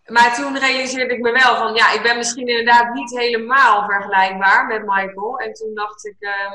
[0.06, 4.66] Maar toen realiseerde ik me wel van, ja, ik ben misschien inderdaad niet helemaal vergelijkbaar
[4.66, 5.38] met Michael.
[5.38, 6.52] En toen dacht ik, eh,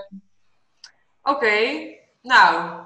[1.23, 1.89] oké,
[2.23, 2.81] nou,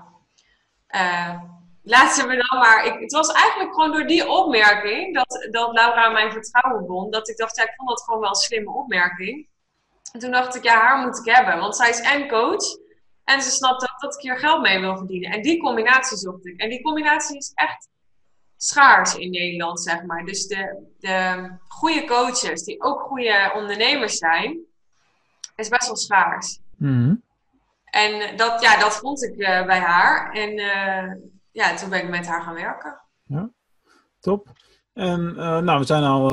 [0.87, 1.41] eh,
[1.83, 2.85] laat ze me dan maar.
[2.85, 7.11] Ik, het was eigenlijk gewoon door die opmerking dat, dat Laura mijn vertrouwen won.
[7.11, 9.49] Dat ik dacht, ja, ik vond dat gewoon wel een slimme opmerking.
[10.13, 11.59] En toen dacht ik, ja, haar moet ik hebben.
[11.59, 12.65] Want zij is en coach.
[13.25, 15.31] En ze snapt dat ik hier geld mee wil verdienen.
[15.31, 16.61] En die combinatie zocht ik.
[16.61, 17.89] En die combinatie is echt
[18.57, 20.25] schaars in Nederland, zeg maar.
[20.25, 24.61] Dus de, de goede coaches die ook goede ondernemers zijn,
[25.57, 26.59] is best wel schaars.
[26.77, 27.15] Mhm.
[27.85, 30.33] En dat, ja, dat vond ik eh, bij haar.
[30.33, 31.15] En eh,
[31.51, 33.01] ja, toen ben ik met haar gaan werken.
[34.21, 34.49] Top.
[34.93, 36.29] En eh, nou, we zijn al,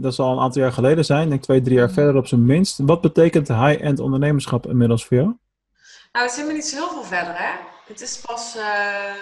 [0.00, 2.26] dat zal al een aantal jaar geleden zijn, ik denk twee, drie jaar verder op
[2.26, 2.78] zijn minst.
[2.78, 5.36] Wat betekent high-end ondernemerschap inmiddels voor jou?
[6.12, 7.52] Nou, het zit me niet zo heel veel verder, hè.
[7.86, 9.14] Het is pas eh,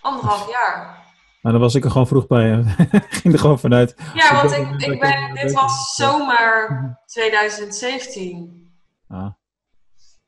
[0.00, 1.04] anderhalf jaar.
[1.42, 2.62] Nou, dan was ik er gewoon vroeg bij.
[3.20, 3.94] Ging er gewoon vanuit.
[4.14, 8.70] Ja, want dat- ik, dat ik ik- ben, dat dit was zomer 2017.
[9.08, 9.32] Ah,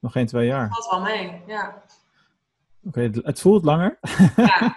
[0.00, 0.68] nog geen twee jaar.
[0.68, 1.82] Valt wel mee, ja.
[2.84, 3.98] Oké, het- het voelt langer.
[4.36, 4.76] Ja.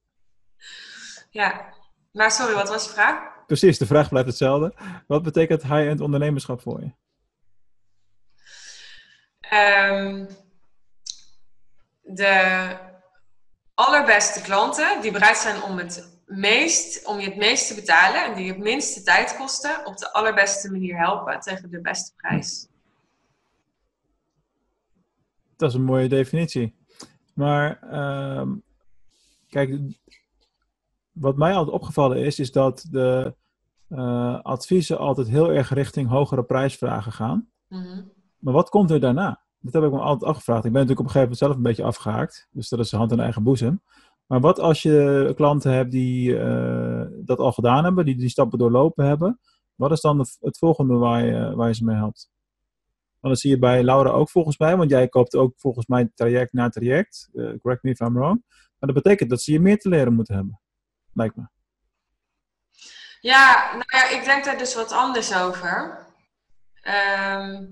[1.40, 1.64] ja.
[2.12, 3.18] Maar sorry, wat was je vraag?
[3.46, 4.74] Precies, de vraag blijft hetzelfde.
[5.06, 6.92] Wat betekent high-end ondernemerschap voor je?
[9.50, 10.26] Ehm,
[12.02, 12.76] de
[13.74, 18.34] allerbeste klanten die bereid zijn om, het meest, om je het meest te betalen en
[18.34, 22.66] die het minste tijd kosten, op de allerbeste manier helpen tegen de beste prijs.
[25.56, 26.74] Dat is een mooie definitie.
[27.34, 28.54] Maar ehm,
[29.48, 29.78] kijk,
[31.12, 33.34] wat mij altijd opgevallen is, is dat de
[33.88, 37.48] eh, adviezen altijd heel erg richting hogere prijsvragen gaan.
[37.68, 38.02] Mhm.
[38.38, 39.40] Maar wat komt er daarna?
[39.58, 40.64] Dat heb ik me altijd afgevraagd.
[40.64, 42.48] Ik ben natuurlijk op een gegeven moment zelf een beetje afgehaakt.
[42.50, 43.82] Dus dat is hand in eigen boezem.
[44.26, 48.58] Maar wat als je klanten hebt die eh, dat al gedaan hebben, die die stappen
[48.58, 49.40] doorlopen hebben.
[49.74, 52.30] Wat is dan het volgende waar je, waar je ze mee helpt?
[53.20, 54.76] Want dat zie je bij Laura ook volgens mij.
[54.76, 57.28] Want jij koopt ook volgens mij traject na traject.
[57.34, 58.44] Eh, correct me if I'm wrong.
[58.48, 60.60] Maar dat betekent dat ze je meer te leren moeten hebben.
[61.12, 61.48] Lijkt me.
[63.20, 66.06] Ja, nou ja, ik denk daar dus wat anders over.
[66.80, 67.64] Ehm,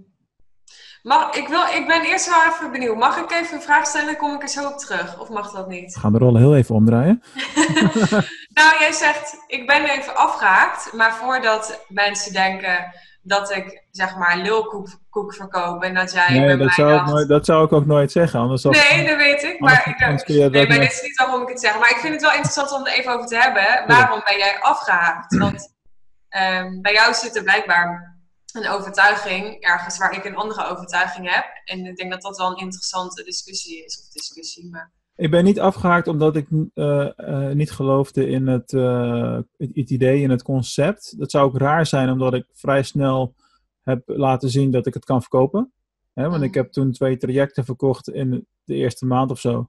[1.04, 2.96] mag, ik, wil, ik ben eerst wel even benieuwd.
[2.96, 5.18] Mag ik even een vraag stellen en kom ik er zo op terug?
[5.20, 5.94] Of mag dat niet?
[5.94, 7.22] We gaan de rollen heel even omdraaien.
[8.54, 10.92] Nou, jij zegt, ik ben even afgehaakt.
[10.92, 15.82] Maar voordat mensen denken dat ik, zeg maar, lulkoek koek verkoop.
[15.82, 17.10] En dat jij bij Nee, mij dat zou, dacht...
[17.10, 18.40] nooit, dat zou ik ook nooit zeggen.
[18.40, 19.60] Anders Nee, dat weet ik.
[19.60, 21.78] Maar, ik, nee, maar dit is niet waarom ik het zeg.
[21.78, 23.86] Maar ik vind het wel interessant om er even over te hebben.
[23.86, 25.36] Waarom ben jij afgehaakt?
[25.38, 25.74] Want
[26.28, 28.13] ehm, bij jou zit er blijkbaar
[28.54, 31.44] een overtuiging ergens waar ik een andere overtuiging heb.
[31.64, 34.00] En ik denk dat dat wel een interessante discussie is.
[34.00, 34.92] Of discussie, maar...
[35.16, 39.90] Ik ben niet afgehaakt omdat ik eh, eh, niet geloofde in het, eh, het, het
[39.90, 41.18] idee, in het concept.
[41.18, 43.34] Dat zou ook raar zijn omdat ik vrij snel
[43.82, 45.72] heb laten zien dat ik het kan verkopen.
[46.12, 49.68] Hè, want ik heb toen twee trajecten verkocht in de eerste maand of zo.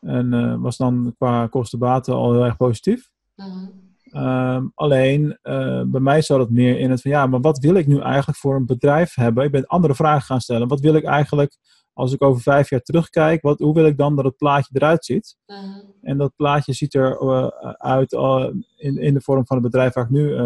[0.00, 3.10] En was dan qua kosten-baten al heel erg positief.
[3.36, 3.89] Mhm.
[4.10, 7.74] Ehm, alleen eh, bij mij zat het meer in het van ja, maar wat wil
[7.74, 9.44] ik nu eigenlijk voor een bedrijf hebben?
[9.44, 10.68] Ik ben andere vragen gaan stellen.
[10.68, 11.56] Wat wil ik eigenlijk
[11.92, 13.42] als ik over vijf jaar terugkijk?
[13.42, 15.36] Wat, hoe wil ik dan dat het plaatje eruit ziet?
[15.46, 15.58] Mhm.
[16.02, 18.46] En dat plaatje ziet er eh, uit eh,
[18.76, 20.38] in, in de vorm van het bedrijf waar ik nu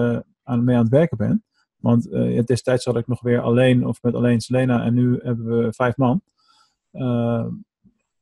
[0.42, 1.44] aan, mee aan het werken ben.
[1.76, 2.10] Want
[2.46, 5.96] destijds zat ik nog weer alleen of met alleen Selena en nu hebben we vijf
[5.96, 6.22] man.
[6.94, 7.46] Eh,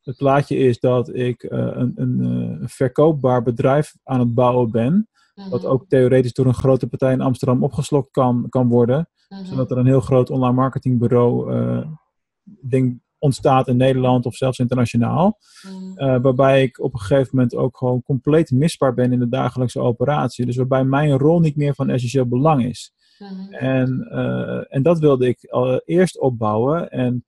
[0.03, 5.09] het plaatje is dat ik een, een verkoopbaar bedrijf aan het bouwen ben.
[5.35, 5.71] Wat Mhm.
[5.71, 9.09] ook theoretisch door een grote partij in Amsterdam opgeslokt kan, kan worden.
[9.29, 9.45] Mhm.
[9.45, 11.87] Zodat er een heel groot online marketingbureau eh,
[12.45, 15.39] ding ontstaat in Nederland of zelfs internationaal.
[15.63, 15.99] Mhm.
[15.99, 19.81] Eh, waarbij ik op een gegeven moment ook gewoon compleet misbaar ben in de dagelijkse
[19.81, 20.47] operatie.
[20.47, 22.93] Dus waarbij mijn rol niet meer van essentieel belang is.
[23.51, 26.91] En, eh, en dat wilde ik al eerst opbouwen.
[26.91, 27.25] En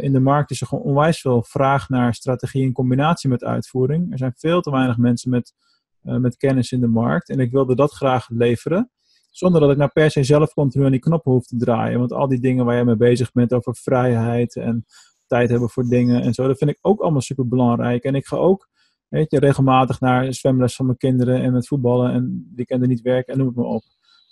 [0.00, 4.12] in de markt is er gewoon onwijs veel vraag naar strategie in combinatie met uitvoering.
[4.12, 5.54] Er zijn veel te weinig mensen met,
[6.00, 7.28] met kennis in de markt.
[7.28, 8.90] En ik wilde dat graag leveren.
[9.30, 11.98] Zonder dat ik nou per se zelf continu aan die knoppen hoef te draaien.
[11.98, 14.84] Want al die dingen waar jij mee bezig bent over vrijheid en
[15.26, 16.46] tijd hebben voor dingen en zo.
[16.46, 18.04] Dat vind ik ook allemaal super belangrijk.
[18.04, 18.68] En ik ga ook
[19.08, 23.32] weet je, regelmatig naar zwemles van mijn kinderen en met voetballen en weekenden niet werken
[23.32, 23.82] en noem het maar op.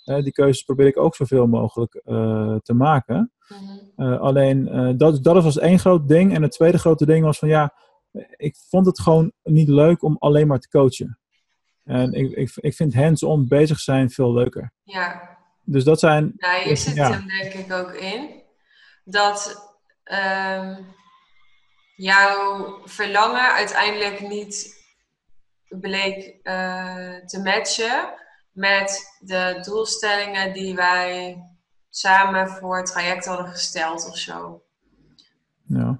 [0.03, 3.31] Eh, die keuzes probeer ik ook zoveel mogelijk eh, te maken.
[3.47, 4.09] Mhm.
[4.09, 6.33] Eh, alleen eh, dat, dat was één groot ding.
[6.33, 7.73] En het tweede grote ding was van ja,
[8.35, 11.19] ik vond het gewoon niet leuk om alleen maar te coachen.
[11.87, 14.71] En ik, ik, ik vind hands-on bezig zijn veel leuker.
[14.83, 16.33] Ja, Dus dat zijn.
[16.37, 17.11] nou, hier zit ja.
[17.11, 18.43] hem denk ik ook in.
[19.03, 19.71] Dat
[20.03, 20.83] ehm,
[21.95, 24.85] jouw verlangen uiteindelijk niet
[25.69, 28.13] bleek eh, te matchen
[28.51, 31.41] met de doelstellingen die wij
[31.89, 34.63] samen voor het traject hadden gesteld of zo.
[35.63, 35.99] Ja,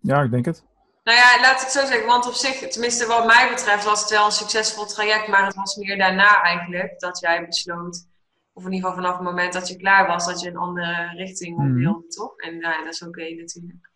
[0.00, 0.64] ja ik denk het.
[1.04, 4.00] Nou ja, laat ik het zo zeggen, want op zich, tenminste wat mij betreft, was
[4.00, 8.06] het wel een succesvol traject, maar het was meer daarna eigenlijk dat jij besloot,
[8.52, 11.12] of in ieder geval vanaf het moment dat je klaar was, dat je een andere
[11.16, 11.74] richting op Mhm.
[11.74, 12.36] wilde, toch?
[12.36, 13.90] En nou ja, dat is oké natuurlijk.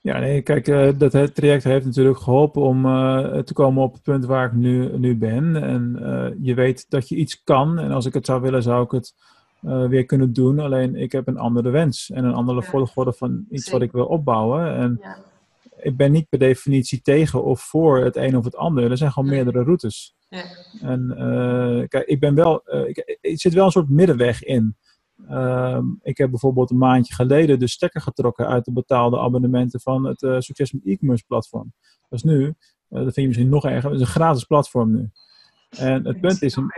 [0.00, 4.02] Ja, nee, kijk, uh, dat traject heeft natuurlijk geholpen om uh, te komen op het
[4.02, 5.56] punt waar ik nu, nu ben.
[5.56, 7.78] En uh, je weet dat je iets kan.
[7.78, 9.14] En als ik het zou willen, zou ik het
[9.60, 10.58] weer kunnen doen.
[10.58, 12.66] Alleen ik heb een andere wens en een andere ja.
[12.66, 13.78] volgorde van iets Zeker.
[13.78, 14.74] wat ik wil opbouwen.
[14.74, 15.16] En ja.
[15.86, 18.90] Ik ben niet per definitie tegen of voor het een of het ander.
[18.90, 20.14] Er zijn gewoon meerdere routes.
[20.28, 20.44] Ja.
[20.80, 21.14] En
[21.88, 24.76] kijk, ik ben wel, ik, ik zit wel een soort middenweg in.
[25.30, 30.04] Uh, ik heb bijvoorbeeld een maandje geleden de stekker getrokken uit de betaalde abonnementen van
[30.04, 31.72] het uh, Succes met e-commerce platform.
[32.08, 32.54] Dat is nu, uh,
[32.88, 35.10] dat vind je misschien nog erger, het is een gratis platform nu.
[35.70, 36.72] En het punt is, een,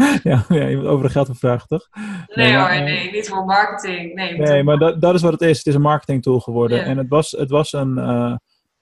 [0.30, 1.88] ja, ja, je wordt over geld gevraagd, toch?
[2.34, 4.14] Nee, nee hoor, nee, niet voor marketing.
[4.14, 5.58] Nee, nee maar dat, dat is wat het is.
[5.58, 6.76] Het is een marketing tool geworden.
[6.76, 6.90] Yeah.
[6.90, 7.94] En het was, het was een,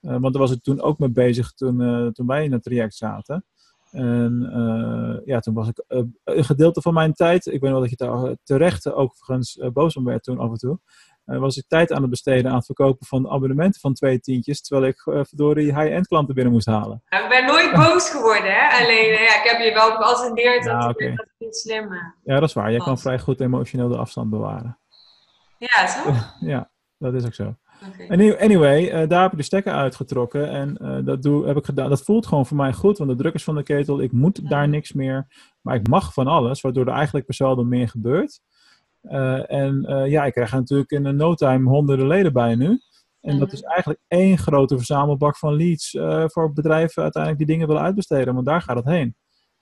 [0.01, 3.45] want daar was ik toen ook mee bezig toen, toen wij in het traject zaten.
[3.91, 4.51] En
[5.25, 8.37] ja, toen was ik een gedeelte van mijn tijd, ik weet wel dat je daar
[8.45, 10.79] terecht ook overigens boos om werd toen af en toe,
[11.37, 14.89] was ik tijd aan het besteden aan het verkopen van abonnementen van twee tientjes, terwijl
[14.89, 17.03] ik verdorie high-end klanten binnen moest halen.
[17.09, 18.85] Ik ben nooit boos geworden, hè?
[18.85, 21.09] alleen ja, ik heb je wel geattendeerd ja, dat, okay.
[21.09, 21.93] dat het niet slim
[22.25, 22.73] Ja, dat is waar.
[22.73, 24.79] Je kan vrij goed emotioneel de afstand bewaren.
[25.59, 26.35] Ja, toch?
[26.53, 27.55] ja, dat is ook zo.
[27.87, 28.37] Okay.
[28.39, 31.89] Anyway, uh, daar heb ik de stekker uitgetrokken en uh, dat doe, heb ik gedaan.
[31.89, 34.01] Dat voelt gewoon voor mij goed, want de druk is van de ketel.
[34.01, 35.27] Ik moet daar niks meer,
[35.61, 38.41] maar ik mag van alles, waardoor er eigenlijk per saldo meer gebeurt.
[39.03, 42.81] Uh, en ja, ik krijg natuurlijk in een no time honderden leden bij nu.
[43.21, 43.39] En mm.
[43.39, 45.91] dat is eigenlijk één grote verzamelbak van leads
[46.27, 49.17] voor bedrijven uiteindelijk die dingen willen uitbesteden, want daar gaat het heen.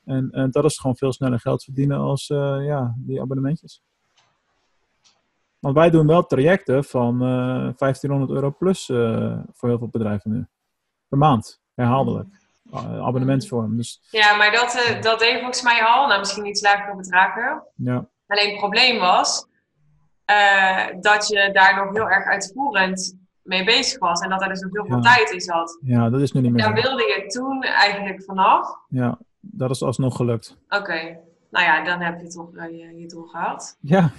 [0.05, 3.83] En, en dat is gewoon veel sneller geld verdienen als ja, die abonnementjes.
[5.66, 8.87] Want wij doen wel trajecten van uh, eh, 1500 euro plus
[9.53, 10.46] voor heel veel bedrijven nu.
[11.09, 12.29] Per maand, herhaaldelijk.
[12.72, 13.77] Abonnementsvorm.
[13.77, 16.07] Dus, ja, maar dat, dat deed volgens mij al.
[16.07, 17.62] Nou, misschien iets lager bedragen.
[17.75, 18.09] Ja.
[18.26, 19.46] Alleen het probleem was
[21.00, 24.20] dat je daar nog heel erg uitvoerend mee bezig was.
[24.20, 25.14] En dat er dus nog heel veel ja.
[25.14, 25.78] tijd in zat.
[25.82, 26.62] Ja, dat is nu niet meer.
[26.62, 28.78] Daar wilde je toen eigenlijk vanaf.
[28.88, 30.56] Ja, dat is alsnog gelukt.
[30.68, 31.18] Oké.
[31.50, 33.78] Nou ja, dan heb je toch je, je doel gehad.
[33.80, 34.12] Ja,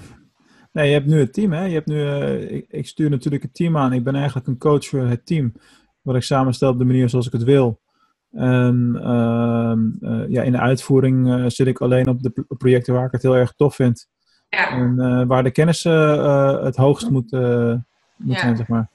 [0.78, 1.52] Nee, je hebt nu het team.
[1.52, 1.64] Hè?
[1.66, 3.94] Je hebt nu, uh, ik, ik, stuur natuurlijk het team aan.
[3.94, 5.54] Ik ben eigenlijk een coach voor het team.
[6.02, 7.80] Wat ik samenstel op de manier zoals ik het wil.
[8.32, 13.06] En uh, uh, ja, in de uitvoering uh, zit ik alleen op de projecten waar
[13.06, 14.08] ik het heel erg tof vind.
[14.50, 14.70] Ja.
[14.70, 18.40] En waar de kennis het hoogst moet, moet ja.
[18.40, 18.90] zijn, zeg maar.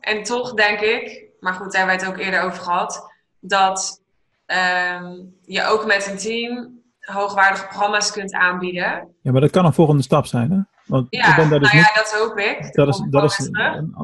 [0.00, 4.02] En toch denk ik, maar goed, daar hebben we het ook eerder over gehad, dat
[4.46, 9.14] ehm, je ook met een team hoogwaardige programma's kunt aanbieden.
[9.22, 10.75] Ja, maar dat kan een volgende stap zijn, hè?
[10.86, 12.74] Want ja, ik ben daar dus nou ja, dat hoop ik.
[12.74, 13.50] Dat is, dat is,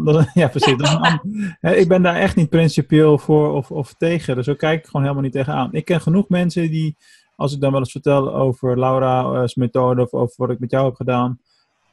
[0.04, 0.76] dat, ja, precies.
[0.76, 1.18] Dat is
[1.60, 4.36] een, ik ben daar echt niet principieel voor of, of tegen.
[4.36, 5.72] Dus zo kijk ik gewoon helemaal niet tegenaan.
[5.72, 6.96] Ik ken genoeg mensen die,
[7.36, 10.84] als ik dan wel eens vertel over Laura's methode of over wat ik met jou
[10.84, 11.40] heb gedaan,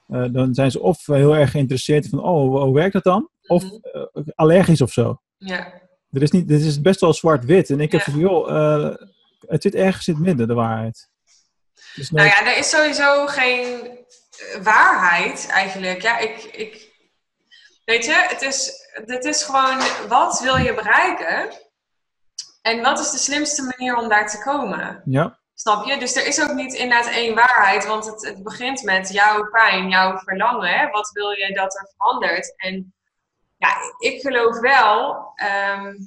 [0.08, 3.30] uh, dan zijn ze of heel erg geïnteresseerd van, oh, hoe werkt dat dan?
[3.48, 4.04] Of uh,
[4.36, 5.22] allergisch of zo.
[5.38, 5.74] Ja.
[6.12, 7.70] Er is niet, dit is best wel zwart-wit.
[7.70, 8.96] En ik heb van, joh, uh,
[9.48, 11.10] het zit ergens in het midden, de waarheid.
[11.96, 13.66] Dus nou ja, er is sowieso geen
[14.62, 16.02] waarheid eigenlijk.
[16.02, 16.88] Ja, ik, ik.
[17.86, 18.72] Weet je, het is,
[19.06, 21.50] het is gewoon wat wil je bereiken?
[22.62, 25.02] En wat is de slimste manier om daar te komen?
[25.06, 25.40] Ja.
[25.54, 25.98] Snap je?
[25.98, 29.90] Dus er is ook niet inderdaad één waarheid, want het, het begint met jouw pijn,
[29.90, 30.70] jouw verlangen.
[30.70, 30.90] Hè?
[30.90, 32.54] Wat wil je dat er verandert?
[32.58, 32.94] En
[33.58, 35.98] ja, ik geloof wel, um,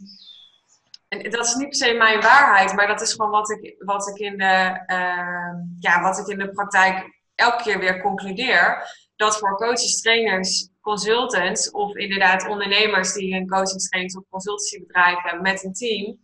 [1.09, 4.09] en dat is niet per se mijn waarheid, maar dat is gewoon wat ik, wat
[4.09, 9.39] ik, in, de, uh, ja, wat ik in de praktijk elke keer weer concludeer dat
[9.39, 15.73] voor coaches, trainers, consultants of inderdaad ondernemers die een coachingstrainings- of consultancybedrijf hebben met een
[15.73, 16.19] team,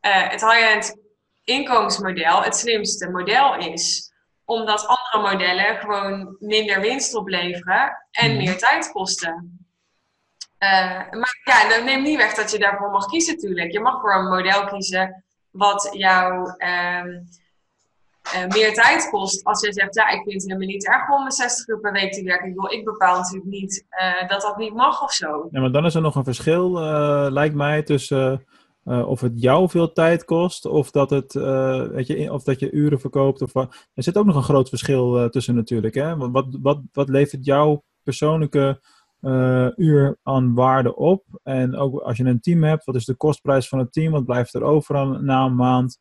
[0.00, 0.96] uh, het high-end
[1.44, 4.12] inkomensmodel het slimste model is.
[4.44, 8.38] Omdat andere modellen gewoon minder winst opleveren en mhm.
[8.38, 9.66] meer tijd kosten.
[10.58, 13.72] Uh, maar ja, dat neemt niet weg dat je daarvoor mag kiezen natuurlijk.
[13.72, 17.04] Je mag voor een model kiezen wat jou uh,
[18.34, 19.44] uh, meer tijd kost.
[19.44, 22.12] Als je zegt, ja, ik vind het helemaal niet erg om 60 uur per week
[22.12, 22.48] te werken.
[22.48, 25.48] Ik, wil, ik bepaal natuurlijk niet uh, dat dat niet mag of zo.
[25.50, 28.46] Ja, maar dan is er nog een verschil, uh, lijkt mij, tussen
[28.84, 33.00] of het jou veel tijd kost of dat, het, weet je, of dat je uren
[33.00, 33.42] verkoopt.
[33.42, 33.88] Of wat.
[33.94, 35.94] Er zit ook nog een groot verschil tussen natuurlijk.
[35.94, 36.16] Hè?
[36.16, 38.80] Wat, wat, wat levert jouw persoonlijke
[39.76, 41.24] uur aan waarde op?
[41.42, 44.12] En ook als je een team hebt, wat is de kostprijs van het team?
[44.12, 45.98] Wat blijft er over na een maand?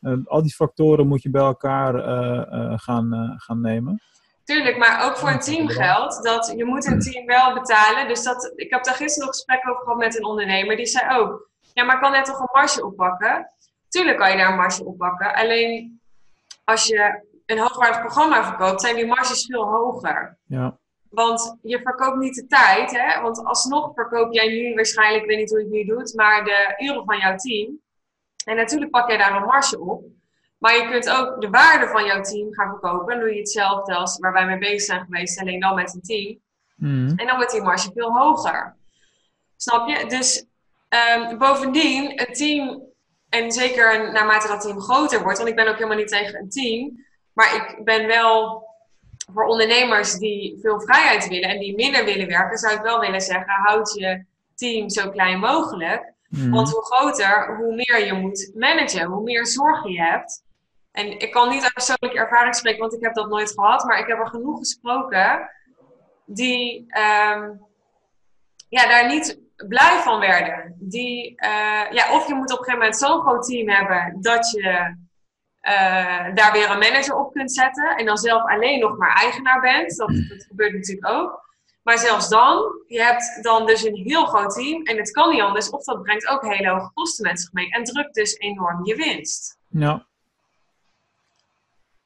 [0.00, 4.02] Uh, al die factoren moet je bij elkaar uh, gaan, gaan nemen.
[4.44, 8.08] Tuurlijk, maar ook voor een team geldt dat je moet een team wel betalen.
[8.08, 10.76] Dus dat, ik heb daar gisteren nog gesprek over gehad met een ondernemer.
[10.76, 13.50] Die zei ook, ja, maar kan net toch een marge oppakken?
[13.88, 15.34] Tuurlijk kan je daar een marge oppakken.
[15.34, 16.00] Alleen
[16.64, 20.38] als je een hoogwaardig programma verkoopt, zijn die marges veel hoger.
[20.46, 20.78] Ja.
[21.10, 23.20] Want je verkoopt niet de tijd, hè?
[23.20, 26.44] want alsnog verkoop jij nu waarschijnlijk, ik weet niet hoe je het nu doet, maar
[26.44, 27.80] de uren van jouw team.
[28.48, 30.04] En natuurlijk pak jij daar een marge op.
[30.58, 33.14] Maar je kunt ook de waarde van jouw team gaan verkopen.
[33.14, 36.02] En doe je hetzelfde als waar wij mee bezig zijn geweest, alleen dan met een
[36.02, 36.38] team.
[36.76, 37.12] Mhm.
[37.16, 38.76] En dan wordt die marge veel hoger.
[39.56, 40.06] Snap je?
[40.06, 40.44] Dus
[40.88, 42.82] ehm, bovendien, het team,
[43.28, 46.50] en zeker naarmate dat team groter wordt, want ik ben ook helemaal niet tegen een
[46.50, 48.66] team, maar ik ben wel
[49.32, 53.20] voor ondernemers die veel vrijheid willen en die minder willen werken, zou ik wel willen
[53.20, 56.16] zeggen: houd je team zo klein mogelijk.
[56.28, 56.50] Mhm.
[56.50, 60.42] Want hoe groter, hoe meer je moet managen, hoe meer zorgen je hebt.
[60.90, 63.98] En ik kan niet uit persoonlijke ervaring spreken, want ik heb dat nooit gehad, maar
[63.98, 65.50] ik heb er genoeg gesproken
[66.26, 67.50] die ehm,
[68.68, 70.74] ja, daar niet blij van werden.
[70.78, 74.50] Die, eh, ja, of je moet op een gegeven moment zo'n groot team hebben dat
[74.50, 74.96] je
[75.60, 79.60] eh, daar weer een manager op kunt zetten en dan zelf alleen nog maar eigenaar
[79.60, 79.96] bent.
[79.96, 81.47] Dat, dat gebeurt natuurlijk ook.
[81.88, 85.40] Maar zelfs dan, je hebt dan dus een heel groot team en het kan niet
[85.40, 85.70] anders.
[85.70, 88.94] Of dat brengt ook hele hoge kosten met zich mee en drukt dus enorm je
[88.94, 89.58] winst.
[89.68, 90.06] Ja.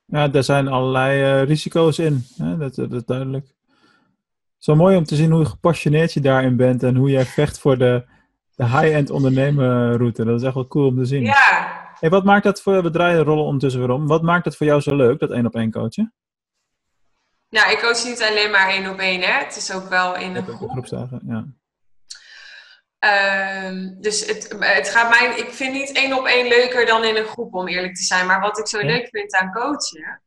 [0.05, 2.25] Ja, daar zijn allerlei eh, risico's in.
[2.37, 2.57] Hè?
[2.57, 3.55] Dat, dat is duidelijk.
[4.59, 7.79] Zo mooi om te zien hoe gepassioneerd je daarin bent en hoe jij vecht voor
[7.79, 8.05] de,
[8.55, 10.25] de high-end ondernemerroute.
[10.25, 11.23] Dat is echt wel cool om te zien.
[11.23, 14.07] Ja, Hey, wat maakt dat voor, we draaien rollen ondertussen weer om.
[14.07, 16.13] Wat maakt dat voor jou zo leuk, dat één op één coachen?
[17.53, 19.45] Nou, ik coach niet alleen maar één op één, hè.
[19.45, 20.71] Het is ook wel in een groep.
[20.71, 21.45] groepsdagen, ja.
[22.99, 27.17] Ehm, dus het, het gaat mij, ik vind niet één op één leuker dan in
[27.17, 28.27] een groep, om eerlijk te zijn.
[28.27, 28.85] Maar wat ik zo Ja.
[28.87, 30.23] leuk vind aan coachen,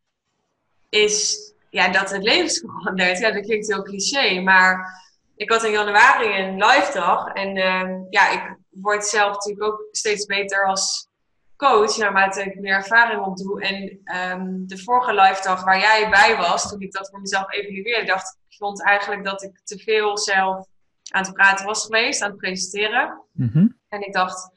[0.89, 1.37] is
[1.69, 3.19] ja, dat het levens verandert.
[3.19, 5.03] Ja, dat klinkt heel cliché, maar
[5.35, 7.33] ik had in januari een live dag.
[7.33, 11.07] En ehm, ja, ik word zelf natuurlijk ook steeds beter als
[11.55, 13.61] coach, naarmate ik meer ervaring opdoe.
[13.61, 17.51] En ehm, de vorige live dag waar jij bij was, toen ik dat voor mezelf
[17.51, 20.67] evalueerde, dacht ik, vond eigenlijk dat ik te veel zelf
[21.11, 23.21] aan het praten was geweest, aan het presenteren.
[23.31, 23.67] Mhm.
[23.87, 24.49] En ik dacht,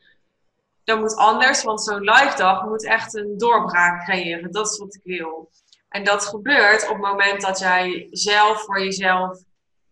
[0.84, 4.52] dat moet anders, want zo'n live dag moet echt een doorbraak creëren.
[4.52, 5.50] Dat is wat ik wil.
[5.88, 9.38] En dat gebeurt op het moment dat jij zelf voor jezelf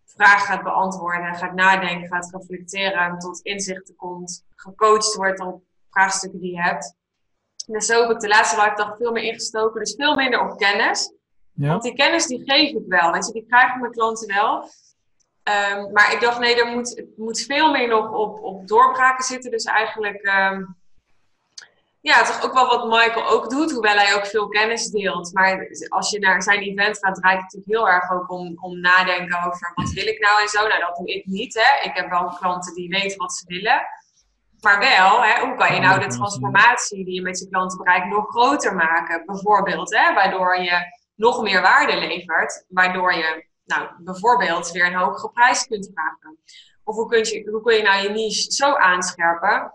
[0.05, 6.39] vragen gaat beantwoorden, gaat nadenken, gaat reflecteren en tot inzichten komt, gecoacht wordt op vraagstukken
[6.39, 6.95] die je hebt.
[7.67, 10.57] En zo heb ik de laatste live dag veel meer ingestoken, dus veel minder op
[10.57, 11.13] kennis.
[11.53, 11.67] Ja.
[11.67, 14.69] Want die kennis die geef ik wel, weet je, die krijgen mijn klanten wel.
[15.43, 19.23] Ehm, maar ik dacht, nee, er moet, het moet veel meer nog op, op doorbraken
[19.23, 19.51] zitten.
[19.51, 20.63] Dus eigenlijk, ehm,
[22.01, 25.33] ja, toch ook wel wat Michael ook doet, hoewel hij ook veel kennis deelt.
[25.33, 28.79] Maar als je naar zijn event gaat, draait het natuurlijk heel erg ook om, om
[28.79, 30.67] nadenken over wat wil ik nou en zo.
[30.67, 31.89] Nou, dat doe ik niet, hè.
[31.89, 33.81] Ik heb wel klanten die weten wat ze willen.
[34.61, 38.07] Maar wel, hè, hoe kan je nou de transformatie die je met je klanten bereikt
[38.07, 39.25] nog groter maken?
[39.25, 40.79] Bijvoorbeeld, hè, waardoor je
[41.15, 46.37] nog meer waarde levert, waardoor je nou, bijvoorbeeld weer een hogere prijs kunt vragen.
[46.83, 49.73] Of hoe kun je, hoe kun je nou je niche zo aanscherpen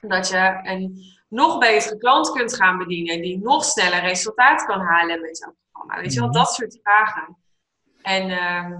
[0.00, 5.20] dat je een nog betere klant kunt gaan bedienen, die nog sneller resultaat kan halen
[5.20, 6.02] met jouw programma.
[6.02, 6.38] Weet je wel, Mhm.
[6.38, 7.36] dat soort vragen.
[8.02, 8.72] En ehm,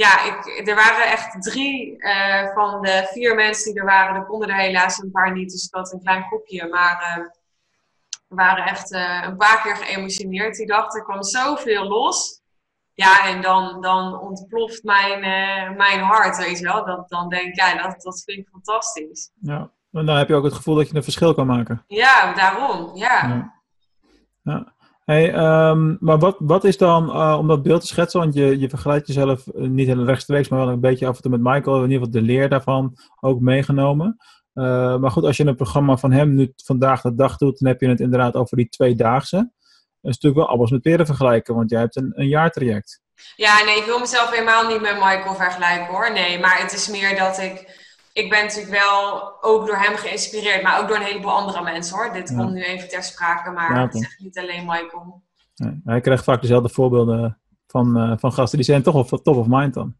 [0.00, 4.16] ja, ik, er waren echt drie eh, van de vier mensen die er waren.
[4.16, 6.68] Er konden er helaas een paar niet, dus dat een klein groepje.
[6.68, 7.30] Maar
[8.28, 10.94] we waren echt eh, een paar keer geëmotioneerd die dag.
[10.94, 12.40] Er kwam zoveel los.
[12.94, 16.84] Ja, en dan, dan ontploft mijn, eh, mijn hart, weet je wel.
[16.84, 19.30] Dat, dan denk ik, ja, dat, dat vind ik fantastisch.
[19.40, 19.70] ja.
[19.92, 21.84] En dan heb je ook het gevoel dat je een verschil kan maken.
[21.86, 23.26] Ja, daarom, ja.
[23.26, 23.54] Ja.
[24.42, 24.74] Ja.
[25.10, 28.58] Hey, ehm, maar wat, wat is dan, eh, om dat beeld te schetsen, want je,
[28.58, 31.40] je vergelijkt jezelf eh, niet heel rechtstreeks, maar wel een beetje af en toe met
[31.40, 34.16] Michael, in ieder geval de leer daarvan ook meegenomen.
[34.54, 37.68] Eh, maar goed, als je een programma van hem nu vandaag de dag doet, dan
[37.68, 39.36] heb je het inderdaad over die tweedaagse.
[39.36, 43.00] Dat is natuurlijk wel alles met peren vergelijken, want jij hebt een, een jaartraject.
[43.36, 46.12] Ja, nee, ik wil mezelf helemaal niet met Michael vergelijken hoor.
[46.12, 47.79] Nee, maar het is meer dat ik.
[48.12, 51.96] Ik ben natuurlijk wel ook door hem geïnspireerd, maar ook door een heleboel andere mensen
[51.96, 52.12] hoor.
[52.12, 52.36] Dit Ja.
[52.36, 55.22] komt nu even ter sprake, maar Ja, het is echt niet alleen Michael.
[55.84, 59.46] Hij krijgt vaak dezelfde voorbeelden van, eh, van gasten, die zijn toch wel top of
[59.48, 59.96] mind dan.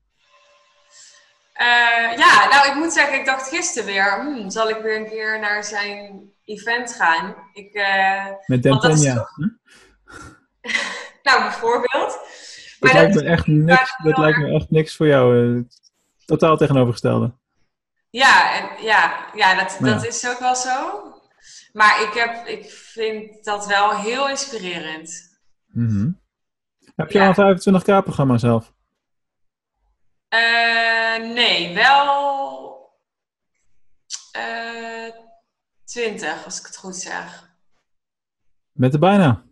[1.53, 5.09] Eh, ja, nou, ik moet zeggen, ik dacht gisteren weer, hmm, zal ik weer een
[5.09, 7.35] keer naar zijn event gaan?
[7.53, 9.15] Ik, eh, Met Dentenia.
[9.15, 9.37] toch-
[11.23, 12.11] nou, bijvoorbeeld.
[12.11, 15.67] Dat Maar lijkt dat- me echt niks, dat lijkt me echt niks voor jou.
[16.25, 17.33] totaal tegenovergestelde.
[18.11, 19.85] Ja, en, ja, ja dat, Ja.
[19.95, 21.03] dat is ook wel zo.
[21.73, 25.39] Maar ik, heb, ik vind dat wel heel inspirerend.
[25.67, 26.11] Mhm.
[26.97, 27.33] Heb je Ja.
[27.33, 28.73] al een 25k programma zelf?
[30.29, 32.69] Eh, nee, wel
[34.33, 35.09] eh
[35.85, 37.49] 20, als ik het goed zeg.
[38.73, 39.45] Met de bijna.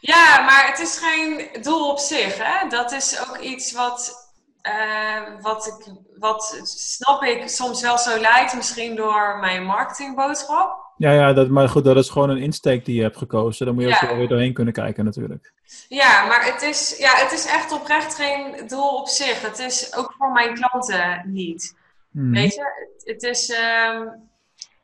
[0.00, 2.38] Ja, maar het is geen doel op zich.
[2.38, 2.68] Hè?
[2.68, 4.31] Dat is ook iets wat,
[4.62, 10.80] uh, wat, ik, wat, snap ik, soms wel zo lijkt, misschien door mijn marketingboodschap.
[10.96, 13.66] Ja, ja dat, maar goed, dat is gewoon een insteek die je hebt gekozen.
[13.66, 13.98] Dan moet je ja.
[14.02, 15.52] ook wel weer doorheen kunnen kijken natuurlijk.
[15.88, 19.42] Ja, maar het is, ja, het is echt oprecht geen doel op zich.
[19.42, 21.76] Het is ook voor mijn klanten niet.
[22.10, 22.32] Hmm.
[22.32, 23.48] Weet je, het, is...
[23.48, 24.00] Uh,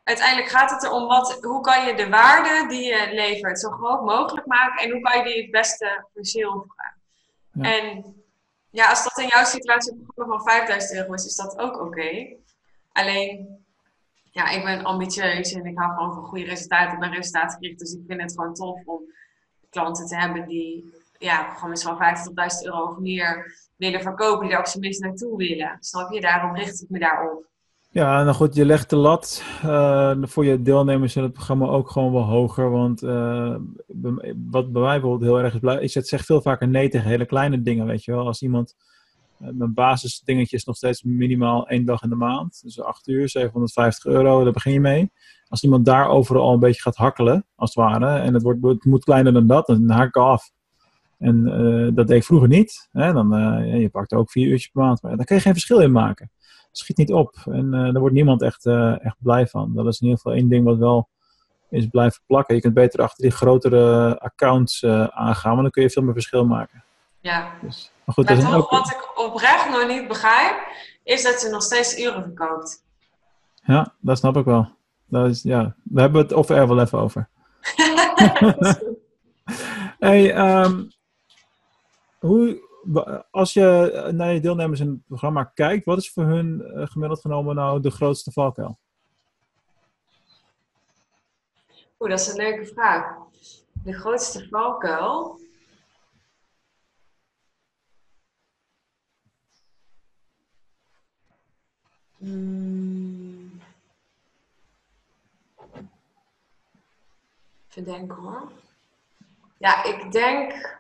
[0.04, 4.04] uiteindelijk gaat het erom wat, hoe kan je de waarde die je levert zo groot
[4.04, 6.96] mogelijk maken en hoe kan je die het beste verzilveren.
[7.52, 7.80] Ja.
[7.80, 8.17] En
[8.70, 11.80] ja, als dat in jouw situatie een programma van 5000 euro is, is dat ook
[11.80, 12.36] oké.
[12.92, 13.64] Alleen,
[14.30, 16.92] ja, ik ben ambitieus en ik hou gewoon van goede resultaten.
[16.92, 19.00] Ik ben resultaatgericht, dus ik vind het gewoon tof om
[19.70, 21.98] klanten te hebben die ja, programma's van
[22.60, 25.76] 50.000 euro of meer willen verkopen, die daar ook zo minst naartoe willen.
[25.80, 26.20] Snap je?
[26.20, 27.46] Daarom richt ik me daarop.
[27.90, 31.90] Ja, nou goed, je legt de lat uh, voor je deelnemers in het programma ook
[31.90, 32.70] gewoon wel hoger.
[32.70, 33.56] Want uh,
[34.50, 37.26] wat bij mij bijvoorbeeld heel erg is is het zegt veel vaker nee tegen hele
[37.26, 38.26] kleine dingen, weet je wel.
[38.26, 38.74] Als iemand,
[39.40, 42.60] uh, mijn basisdingetje is nog steeds minimaal één dag in de maand.
[42.62, 45.10] Dus 8 uur, 750 euro, daar begin je mee.
[45.48, 48.84] Als iemand daar overal een beetje gaat hakkelen, als het ware, en het, wordt, het
[48.84, 50.50] moet kleiner dan dat, dan haak ik af.
[51.18, 51.44] En
[51.94, 52.88] dat deed ik vroeger niet.
[52.92, 53.12] Hè?
[53.12, 53.28] Dan,
[53.80, 56.30] je pakt ook vier uurtjes per maand, maar daar kun je geen verschil in maken
[56.78, 57.36] schiet niet op.
[57.44, 59.74] En uh, daar wordt niemand echt, uh, echt blij van.
[59.74, 61.08] Dat is in ieder geval één ding wat wel
[61.70, 62.54] is blijven plakken.
[62.54, 66.12] Je kunt beter achter die grotere accounts uh, aangaan, maar dan kun je veel meer
[66.12, 66.84] verschil maken.
[67.20, 67.52] Ja.
[67.62, 68.70] Dus, maar goed, maar toch, ook...
[68.70, 70.56] wat ik oprecht nog niet begrijp,
[71.02, 72.84] is dat ze nog steeds uren verkoopt.
[73.54, 74.68] Ja, dat snap ik wel.
[75.06, 77.28] Dat is, ja, daar hebben we het of er wel even over.
[79.98, 80.90] hey, um,
[82.18, 82.67] hoe,
[83.30, 87.20] als je naar je deelnemers in het programma kijkt, wat is voor hun uh, gemiddeld
[87.20, 88.78] genomen nou de grootste valkuil?
[92.00, 93.16] Oeh, dat is een leuke vraag.
[93.84, 95.40] De grootste valkuil?
[102.18, 103.60] Hmm.
[107.68, 108.52] Even denken hoor.
[109.58, 110.77] Ja, ik denk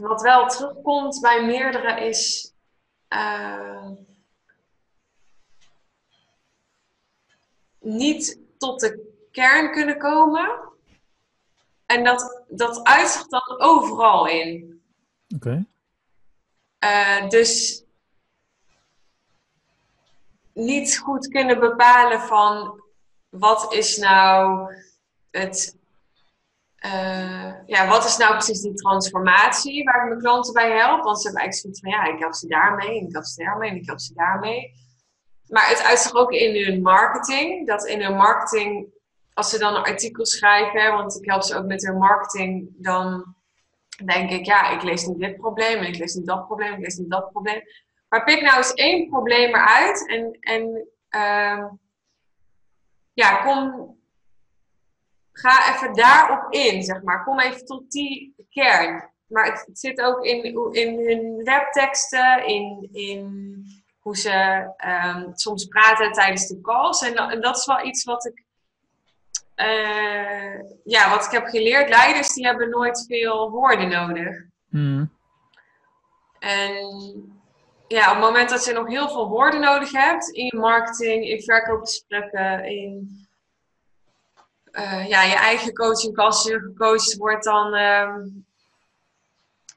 [0.00, 2.52] wat wel terugkomt bij meerdere is.
[3.08, 3.88] Uh,
[7.78, 10.68] niet tot de kern kunnen komen.
[11.86, 14.82] En dat, dat uitzicht dan overal in.
[15.34, 15.66] Oké.
[16.84, 17.82] Uh, dus
[20.52, 22.82] niet goed kunnen bepalen van
[23.28, 24.74] wat is nou
[25.30, 25.78] het
[26.86, 31.02] uh, ja, wat is nou precies die transformatie waar ik mijn klanten bij help?
[31.02, 33.44] Want ze hebben eigenlijk zoiets van, ja, ik help ze daarmee, en ik help ze
[33.44, 34.72] daarmee, en ik help ze daarmee.
[35.46, 37.66] Maar het uitzicht ook in hun marketing.
[37.66, 38.86] Dat in hun marketing,
[39.32, 43.34] als ze dan een artikel schrijven, want ik help ze ook met hun marketing, dan
[44.04, 46.80] denk ik, ja, ik lees niet dit probleem, en ik lees niet dat probleem, ik
[46.80, 47.62] lees niet dat probleem.
[48.08, 51.64] Maar pik nou eens één probleem eruit en, en uh,
[53.12, 53.98] ja, kom
[55.40, 57.24] ga even daarop in, zeg maar.
[57.24, 59.10] Kom even tot die kern.
[59.26, 63.64] Maar het, zit ook in, in hun webteksten, in, in
[64.00, 67.02] hoe ze um, soms praten tijdens de calls.
[67.02, 68.44] En, en, dat is wel iets wat ik,
[69.56, 71.88] uh, ja, wat ik heb geleerd.
[71.88, 74.36] Leiders die hebben nooit veel woorden nodig.
[74.68, 75.10] Mm.
[76.38, 77.38] En
[77.88, 81.24] ja, op het moment dat je nog heel veel woorden nodig hebt in je marketing,
[81.24, 83.20] in verkoopgesprekken, in
[84.72, 88.14] uh, ja, je eigen coaching, als je gecoacht wordt, dan, uh,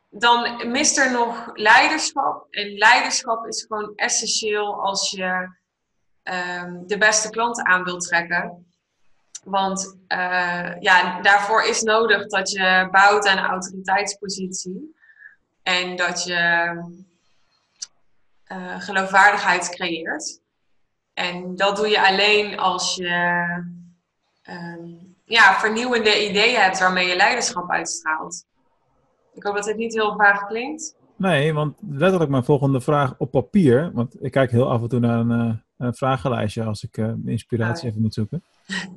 [0.10, 2.48] dan mist er nog leiderschap.
[2.50, 5.50] En leiderschap is gewoon essentieel als je
[6.24, 8.66] uh, de beste klanten aan wilt trekken.
[9.44, 14.96] Want uh, ja, daarvoor is nodig dat je bouwt aan een autoriteitspositie.
[15.64, 17.02] En dat je
[18.78, 20.42] geloofwaardigheid creëert.
[21.14, 23.46] En dat doe je alleen als je
[24.50, 28.46] um, ja, vernieuwende ideeën hebt waarmee je leiderschap uitstraalt.
[29.34, 30.96] Ik hoop dat het niet heel vaag klinkt.
[31.16, 35.00] Nee, want letterlijk mijn volgende vraag op papier, want ik kijk heel af en toe
[35.00, 38.44] naar een, uh, een vragenlijstje als ik uh, inspiratie even moet zoeken.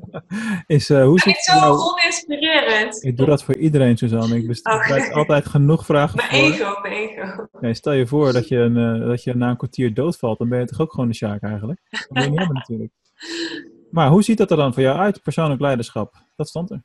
[0.67, 1.79] is, uh, hoe ben ik zo nou...
[1.79, 3.05] oninspirerend?
[3.05, 4.37] Ik doe dat voor iedereen, Suzanne.
[4.37, 5.11] Ik bestel okay.
[5.11, 7.47] altijd genoeg vragen Mijn ego, mijn ego.
[7.61, 10.59] Nee, stel je voor dat je, een, dat je na een kwartier doodvalt, dan ben
[10.59, 11.81] je toch ook gewoon de Sjaak eigenlijk?
[11.91, 12.93] Dat ben je niet hebben natuurlijk.
[13.91, 16.15] Maar hoe ziet dat er dan voor jou uit, persoonlijk leiderschap?
[16.37, 16.83] Dat stond er.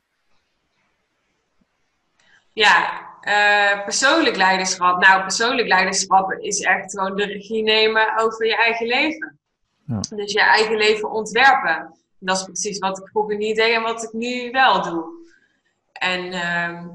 [2.52, 5.00] Ja, uh, persoonlijk leiderschap.
[5.00, 9.38] Nou, persoonlijk leiderschap is echt gewoon de regie nemen over je eigen leven.
[9.86, 10.00] Ja.
[10.16, 11.96] Dus je eigen leven ontwerpen.
[12.18, 15.04] Dat is precies wat ik vroeger niet deed en wat ik nu wel doe.
[15.92, 16.86] En uh,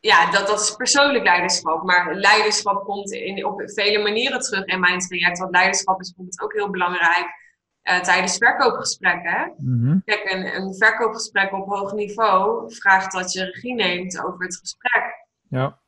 [0.00, 1.82] ja, dat, dat is persoonlijk leiderschap.
[1.82, 5.38] Maar leiderschap komt in, op vele manieren terug in mijn traject.
[5.38, 7.45] Want leiderschap is bijvoorbeeld ook heel belangrijk
[7.90, 9.54] uh, tijdens verkoopgesprekken.
[9.56, 9.98] Mhm.
[10.04, 15.26] Kijk, een, een verkoopgesprek op hoog niveau vraagt dat je regie neemt over het gesprek.
[15.48, 15.78] Ja.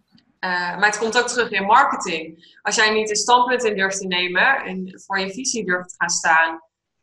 [0.41, 2.57] Uh, maar het komt ook terug in marketing.
[2.63, 5.95] Als jij niet een standpunt in durft te nemen en voor je visie durft te
[5.99, 6.61] gaan staan.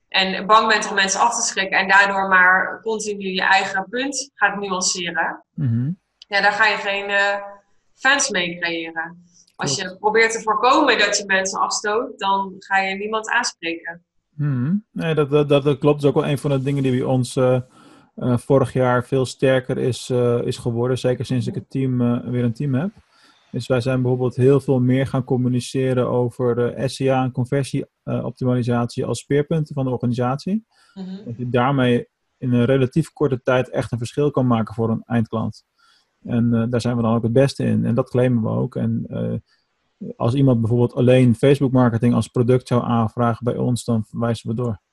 [0.07, 4.31] En bang bent om mensen af te schrikken en daardoor maar continu je eigen punt
[4.33, 5.45] gaat nuanceren.
[5.53, 5.91] Mhm.
[6.17, 7.35] Ja, daar ga je geen uh,
[7.93, 9.23] fans mee creëren.
[9.55, 14.05] Als je probeert te voorkomen dat je mensen afstoot, dan ga je niemand aanspreken.
[14.35, 14.75] Mhm.
[14.91, 15.81] Nee, dat, dat, dat, klopt.
[15.81, 17.59] Dat is ook wel een van de dingen die bij ons uh,
[18.15, 20.09] uh, vorig jaar veel sterker is,
[20.43, 20.97] is geworden.
[20.97, 21.97] Zeker sinds ik het team,
[22.31, 22.91] weer een team heb.
[23.51, 29.75] Dus wij zijn bijvoorbeeld heel veel meer gaan communiceren over SEA en conversieoptimalisatie als speerpunten
[29.75, 30.65] van de organisatie.
[30.93, 31.25] Mhm.
[31.25, 32.07] Dat je daarmee
[32.37, 35.63] in een relatief korte tijd echt een verschil kan maken voor een eindklant.
[36.23, 37.85] En daar zijn we dan ook het beste in.
[37.85, 38.75] En dat claimen we ook.
[38.75, 39.05] En
[40.15, 44.55] als iemand bijvoorbeeld alleen Facebook marketing als product zou aanvragen bij ons, dan verwijzen we
[44.55, 44.83] door.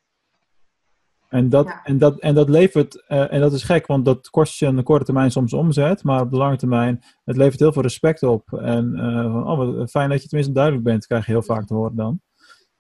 [1.29, 1.85] En dat, Ja.
[1.85, 4.77] en dat, en dat levert, uh, en dat is gek, want dat kost je aan
[4.77, 8.23] de korte termijn soms omzet, maar op de lange termijn, het levert heel veel respect
[8.23, 8.53] op.
[8.53, 8.93] En
[9.33, 11.97] van, oh, wat fijn dat je tenminste duidelijk bent, krijg je heel vaak te horen
[11.97, 12.21] dan.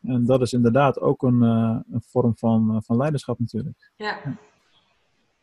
[0.02, 3.92] En dat is inderdaad ook een, een vorm van, van leiderschap natuurlijk.
[3.96, 4.16] Ja.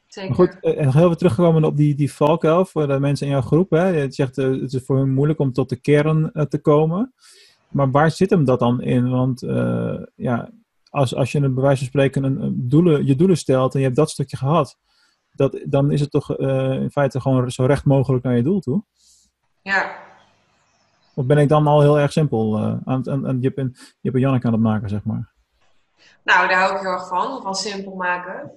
[0.09, 0.29] Zeker.
[0.29, 3.31] Maar goed, en nog heel even teruggekomen op die, die valkuil voor de mensen in
[3.31, 3.69] jouw groep.
[3.69, 3.87] Hè?
[3.87, 7.13] Je zegt uh, het is voor hen moeilijk om tot de kern uh, te komen.
[7.67, 9.09] Maar waar zit hem dat dan in?
[9.09, 10.49] Want uh, ja,
[10.89, 13.79] als, als je een bij wijze van spreken een, een doelen, je doelen stelt en
[13.79, 14.77] je hebt dat stukje gehad,
[15.31, 18.83] dat, dan is het toch in feite gewoon zo recht mogelijk naar je doel toe.
[19.61, 19.95] Ja.
[21.13, 24.53] Of ben ik dan al heel erg simpel aan, aan, aan Jip en Janneke aan
[24.53, 25.31] het maken, zeg maar?
[26.23, 28.51] Nou, daar hou ik heel erg van, van simpel maken.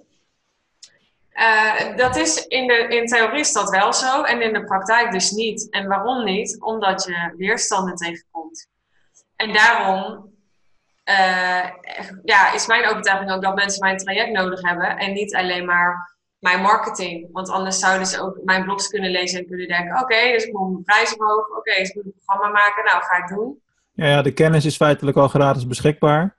[1.35, 5.13] Uh, dat is in, de, in theorie is dat wel zo en in de praktijk
[5.13, 5.71] dus niet.
[5.71, 6.61] En waarom niet?
[6.61, 8.69] Omdat je weerstanden tegenkomt.
[9.37, 10.31] En daarom
[11.05, 11.71] uh,
[12.25, 16.17] ja, is mijn overtuiging ook dat mensen mijn traject nodig hebben en niet alleen maar
[16.39, 17.29] mijn marketing.
[17.33, 20.45] Want anders zouden ze ook mijn blogs kunnen lezen en kunnen denken: oké, okay, dus
[20.45, 23.17] ik moet mijn prijs omhoog, oké, okay, dus ik moet een programma maken, nou ga
[23.17, 23.63] ik doen.
[23.93, 26.35] Ja, ja, de kennis is feitelijk al gratis beschikbaar.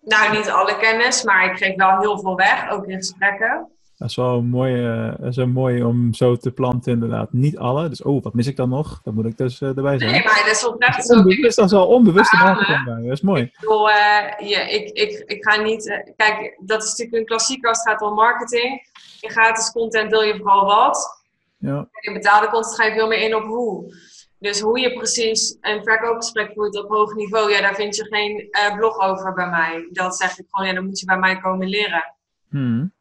[0.00, 3.68] Nou, niet alle kennis, maar ik geef wel heel veel weg, ook in gesprekken.
[3.96, 7.32] Dat is wel mooi, uh, dat is wel mooi om zo te planten, inderdaad.
[7.32, 7.88] Niet alle.
[7.88, 9.00] Dus, oh, wat mis ik dan nog?
[9.02, 10.10] Dat moet ik dus uh, erbij zijn.
[10.10, 11.14] Nee, maar dat is oprecht zo.
[11.14, 13.02] Onbewust, dat is wel onbewust marketing bij.
[13.02, 13.42] Dat is mooi.
[13.42, 13.94] Ik bedoel, uh,
[14.38, 16.12] ja, ik, ik, ik ga niet...
[16.16, 18.88] kijk, dat is natuurlijk een klassieker als het gaat om marketing.
[19.20, 21.22] In gratis content wil je vooral wat.
[21.58, 21.88] Ja.
[22.00, 23.94] In betaalde content ga je veel meer in op hoe.
[24.38, 28.48] Dus hoe je precies een verkoopgesprek voert op hoog niveau, ja, daar vind je geen
[28.76, 29.88] blog over bij mij.
[29.92, 32.14] Dat zeg ik gewoon, ja, dan moet je bij mij komen leren.
[32.50, 32.92] Hmm.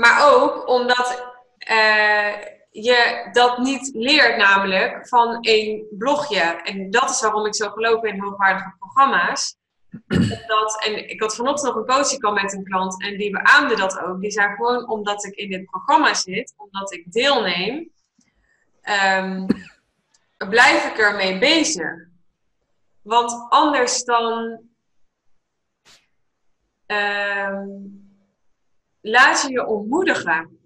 [0.00, 1.32] Maar ook omdat
[1.70, 2.34] uh,
[2.70, 6.40] je dat niet leert, namelijk van één blogje.
[6.40, 9.56] En dat is waarom ik zo geloof in hoogwaardige programma's.
[10.84, 14.20] En ik had vanochtend nog een coaching met een klant en die beaamde dat ook.
[14.20, 17.90] Die zei gewoon omdat ik in dit programma zit, omdat ik deelneem,
[19.18, 19.46] um,
[20.48, 22.08] blijf ik ermee bezig.
[23.02, 24.60] Want anders dan.
[26.86, 27.99] Um,
[29.00, 30.58] laat je je ontmoedigen.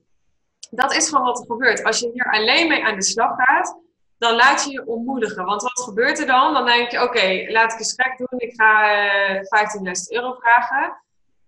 [0.71, 1.85] Dat is gewoon wat er gebeurt.
[1.85, 3.79] Als je hier alleen mee aan de slag gaat,
[4.19, 5.45] dan laat je je ontmoedigen.
[5.45, 6.53] Want wat gebeurt er dan?
[6.53, 8.41] Dan denk je, oké, okay, laat ik een gesprek doen.
[8.41, 8.95] Ik ga
[9.31, 9.43] uh, 15.000
[10.09, 11.03] euro vragen.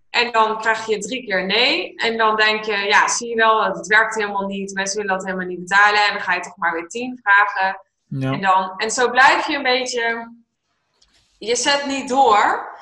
[0.09, 1.95] En dan krijg je drie keer nee.
[1.95, 4.73] En dan denk je, ja, zie je wel, het werkt helemaal niet.
[4.73, 6.03] Mensen willen dat helemaal niet betalen.
[6.05, 7.81] En dan ga je toch maar weer tien vragen.
[8.07, 8.31] Ja.
[8.31, 10.35] En, dan, en zo blijf je een beetje...
[11.37, 12.75] Je zet niet door...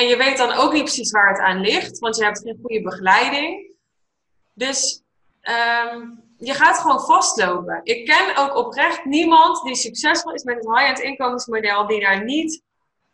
[0.00, 2.58] En je weet dan ook niet precies waar het aan ligt, want je hebt geen
[2.62, 3.74] goede begeleiding.
[4.54, 5.02] Dus
[5.94, 7.80] um, je gaat gewoon vastlopen.
[7.82, 12.62] Ik ken ook oprecht niemand die succesvol is met het high-end inkomensmodel, die daar niet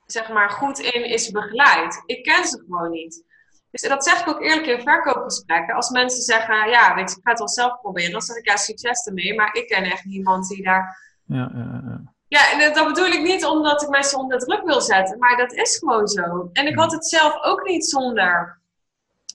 [0.07, 2.03] zeg maar, goed in is begeleid.
[2.07, 3.24] Ik ken ze gewoon niet.
[3.70, 5.74] Dus dat zeg ik ook eerlijk in verkoopgesprekken.
[5.74, 9.07] Als mensen zeggen, ja, ik ga het wel zelf proberen, dan zeg ik ja, succes
[9.07, 9.34] ermee.
[9.34, 12.14] Maar ik ken echt niemand die daar Ja, ja, ja.
[12.29, 15.79] Ja, dat bedoel ik niet omdat ik mensen onder druk wil zetten, maar dat is
[15.79, 16.49] gewoon zo.
[16.53, 18.61] En ik had het zelf ook niet zonder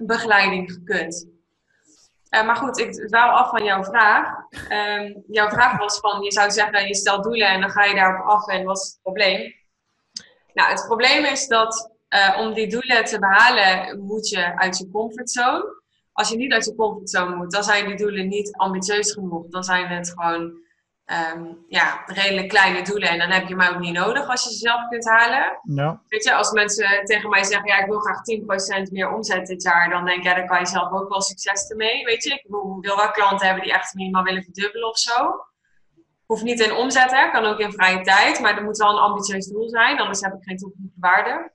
[0.04, 1.28] begeleiding gekund.
[2.30, 4.36] Uh, maar goed, ik dwaal af van jouw vraag.
[4.70, 7.96] Um, jouw vraag was van, je zou zeggen, je stelt doelen en dan ga je
[7.96, 9.54] daarop af en wat is het probleem?
[10.54, 14.90] Nou, het probleem is dat uh, om die doelen te behalen, moet je uit je
[14.92, 15.80] comfortzone.
[16.14, 19.48] Als je niet uit je comfortzone moet, dan zijn die doelen niet ambitieus genoeg.
[19.50, 20.60] Dan zijn het gewoon
[21.12, 23.10] ehm, ja, redelijk kleine doelen.
[23.10, 25.60] En dan heb je mij ook niet nodig als je ze zelf kunt halen.
[25.64, 26.02] Ja.
[26.08, 28.22] Weet je, als mensen tegen mij zeggen, ja, ik wil graag
[28.88, 31.22] 10% meer omzet dit jaar, dan denk ik, ja, daar kan je zelf ook wel
[31.22, 32.06] succes ermee.
[32.06, 35.46] Weet je, ik wil wel klanten hebben die echt minimaal willen verdubbelen of zo.
[36.26, 39.04] Hoeft niet in omzet, hè, kan ook in vrije tijd, maar er moet wel een
[39.04, 41.52] ambitieus doel zijn, anders heb ik geen toegevoegde waarde.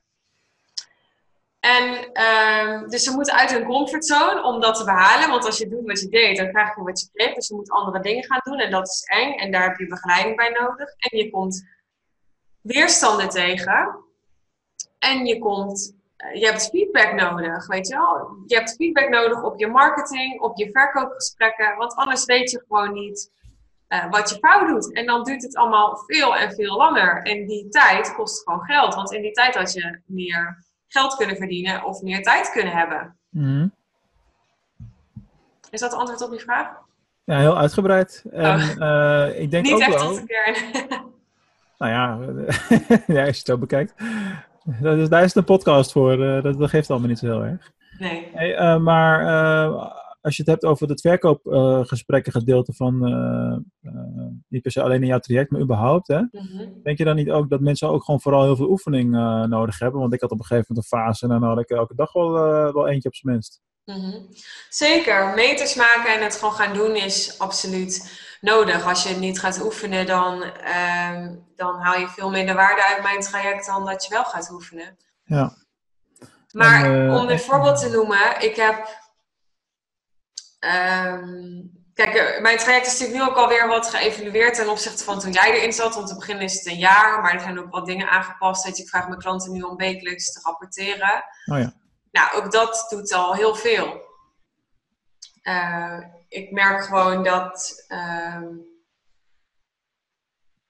[1.75, 1.83] En
[2.23, 5.29] um, dus ze moeten uit hun comfortzone om dat te behalen.
[5.29, 7.33] Want als je doet wat je deed, dan krijg je wat je kreeg.
[7.33, 9.33] Dus je moet andere dingen gaan doen en dat is eng.
[9.33, 10.89] En daar heb je begeleiding bij nodig.
[10.97, 11.65] En je komt
[12.61, 14.05] weerstanden tegen.
[14.99, 15.95] En je, komt,
[16.33, 18.37] je hebt feedback nodig, weet je wel.
[18.45, 21.75] Je hebt feedback nodig op je marketing, op je verkoopgesprekken.
[21.77, 23.31] Want anders weet je gewoon niet
[23.89, 24.93] uh, wat je fout doet.
[24.93, 27.21] En dan duurt het allemaal veel en veel langer.
[27.23, 28.95] En die tijd kost gewoon geld.
[28.95, 33.15] Want in die tijd had je meer geld kunnen verdienen of meer tijd kunnen hebben.
[33.29, 33.67] Mhm.
[35.69, 36.67] Is dat het antwoord op je vraag?
[37.23, 38.23] Ja, heel uitgebreid.
[38.31, 39.25] En Oh.
[39.27, 40.07] eh, ik denk Niet ook echt wel...
[40.07, 40.55] tot de kern.
[41.77, 42.17] Nou ja,
[43.15, 43.93] ja, als je het zo bekijkt.
[44.63, 46.23] Dat is, daar is een podcast voor.
[46.25, 47.71] eh, dat, dat geeft allemaal niet zo heel erg.
[47.99, 48.29] nee.
[48.33, 49.21] Hey, eh, maar
[50.27, 55.01] als je het hebt over het verkoopgesprekken gedeelte van eh, eh, niet per se alleen
[55.01, 56.19] in jouw traject, maar überhaupt, hè?
[56.31, 56.67] Mhm.
[56.83, 59.79] Denk je dan niet ook dat mensen ook gewoon vooral heel veel oefening eh, nodig
[59.79, 59.99] hebben?
[59.99, 62.13] Want ik had op een gegeven moment een fase en dan had ik elke dag
[62.13, 62.31] wel,
[62.73, 63.61] wel eentje op zijn minst.
[63.85, 64.21] Mhm.
[64.69, 68.87] Zeker, meters maken en het gewoon gaan doen is absoluut nodig.
[68.87, 73.03] Als je het niet gaat oefenen, dan, ehm, dan haal je veel minder waarde uit
[73.03, 74.97] mijn traject dan dat je wel gaat oefenen.
[75.23, 75.53] Ja.
[76.51, 79.05] Maar En, om een voorbeeld te noemen, ik heb.
[80.59, 81.61] Ehm,
[81.93, 85.31] kijk, eh, mijn traject is natuurlijk nu ook alweer wat geëvalueerd ten opzichte van toen
[85.31, 85.95] jij erin zat.
[85.95, 88.63] Om te beginnen is het een jaar, maar er zijn ook wat dingen aangepast.
[88.63, 91.23] Weet je, ik vraag mijn klanten nu om wekelijks te rapporteren.
[91.45, 91.73] Oh ja.
[92.11, 94.05] Nou, ook dat doet al heel veel.
[95.41, 98.45] Eh, ik merk gewoon dat, ehm,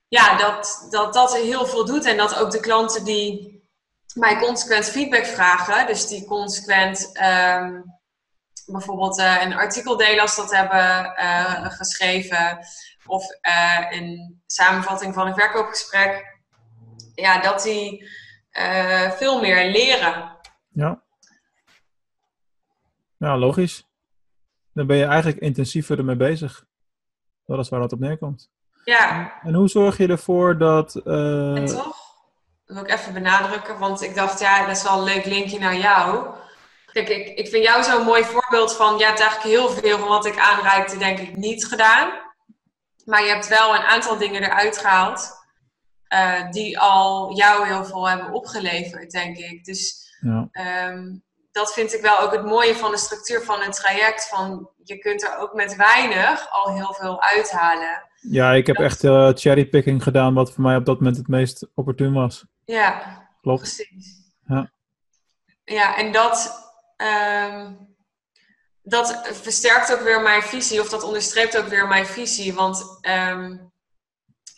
[0.08, 2.06] ja, dat, dat dat heel veel doet.
[2.06, 3.58] En dat ook de klanten die
[4.14, 7.82] mij consequent feedback vragen, dus die consequent ehm,
[8.72, 12.60] bijvoorbeeld eh, een artikel delen als dat hebben eh, geschreven,
[13.06, 16.40] of eh, een samenvatting van een verkoopgesprek,
[17.16, 18.10] ja, dat die
[19.18, 20.38] veel meer leren.
[20.70, 21.02] Ja.
[23.18, 23.88] Ja, logisch.
[24.74, 26.66] Dan ben je eigenlijk intensiever ermee bezig.
[27.46, 28.50] Dat is waar dat op neerkomt.
[28.84, 30.96] Ja, En hoe zorg je ervoor dat...
[30.96, 31.96] En toch?
[32.66, 35.60] Dat wil ik even benadrukken, want ik dacht, ja, dat is wel een leuk linkje
[35.60, 36.36] naar jou.
[37.06, 40.08] Kijk, ik, ik vind jou zo'n mooi voorbeeld van, je hebt eigenlijk heel veel van
[40.08, 42.12] wat ik aanreikte, denk ik, niet gedaan.
[43.06, 45.32] Maar je hebt wel een aantal dingen eruit gehaald,
[46.08, 49.66] eh, die al jou heel veel hebben opgeleverd, denk ik.
[49.66, 50.48] Dus ja.
[50.52, 51.16] ehm,
[51.52, 54.28] dat vind ik wel ook het mooie van de structuur van een traject.
[54.28, 58.04] Van, je kunt er ook met weinig al heel veel uithalen.
[58.22, 61.68] ja, ik heb echt eh, cherrypicking gedaan wat voor mij op dat moment het meest
[61.74, 62.46] opportun was.
[62.66, 63.62] Ja, Klopt.
[63.62, 64.16] Precies.
[64.48, 64.72] Ja.
[65.64, 66.67] Ja, en dat,
[66.98, 67.74] ehm,
[68.82, 72.54] dat versterkt ook weer mijn visie, of dat onderstreept ook weer mijn visie.
[72.54, 73.58] Want ehm,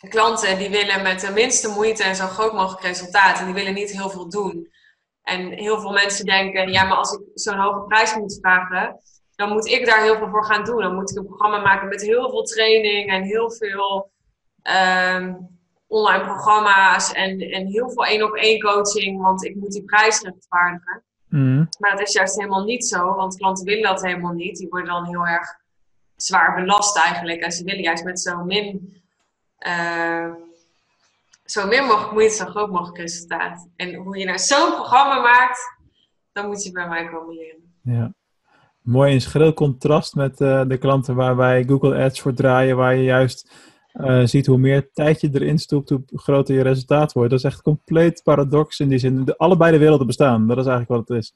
[0.08, 3.38] klanten die willen met de minste moeite en zo groot mogelijk resultaat.
[3.38, 4.70] En die willen niet heel veel doen.
[5.22, 9.00] En heel veel mensen denken, ja, maar als ik zo'n hoge prijs moet vragen,
[9.34, 10.82] dan moet ik daar heel veel voor gaan doen.
[10.82, 14.10] Dan moet ik een programma maken met heel veel training en heel veel
[14.62, 15.34] ehm,
[15.86, 20.20] online programma's en, en heel veel één op één coaching, want ik moet die prijs
[20.20, 21.04] rechtvaardigen.
[21.30, 21.64] Mhm.
[21.78, 24.56] Maar dat is juist helemaal niet zo, want klanten willen dat helemaal niet.
[24.56, 25.58] Die worden dan heel erg
[26.16, 27.40] zwaar belast eigenlijk.
[27.40, 28.96] En ze willen juist met zo min,
[29.58, 30.32] eh,
[31.44, 33.68] zo min mogelijk moeite, zo groot mogelijk resultaat.
[33.76, 35.78] En hoe je nou zo'n programma maakt,
[36.32, 37.72] dan moet je bij mij komen leren.
[37.82, 38.12] Ja.
[38.80, 42.94] Mooi in schril contrast met eh, de klanten waar wij Google Ads voor draaien, waar
[42.94, 43.52] je juist
[43.92, 47.30] eh, ziet hoe meer tijd je erin stopt, hoe groter je resultaat wordt.
[47.30, 49.24] Dat is echt compleet paradox in die zin.
[49.24, 51.32] De, allebei de werelden bestaan, dat is eigenlijk wat het is.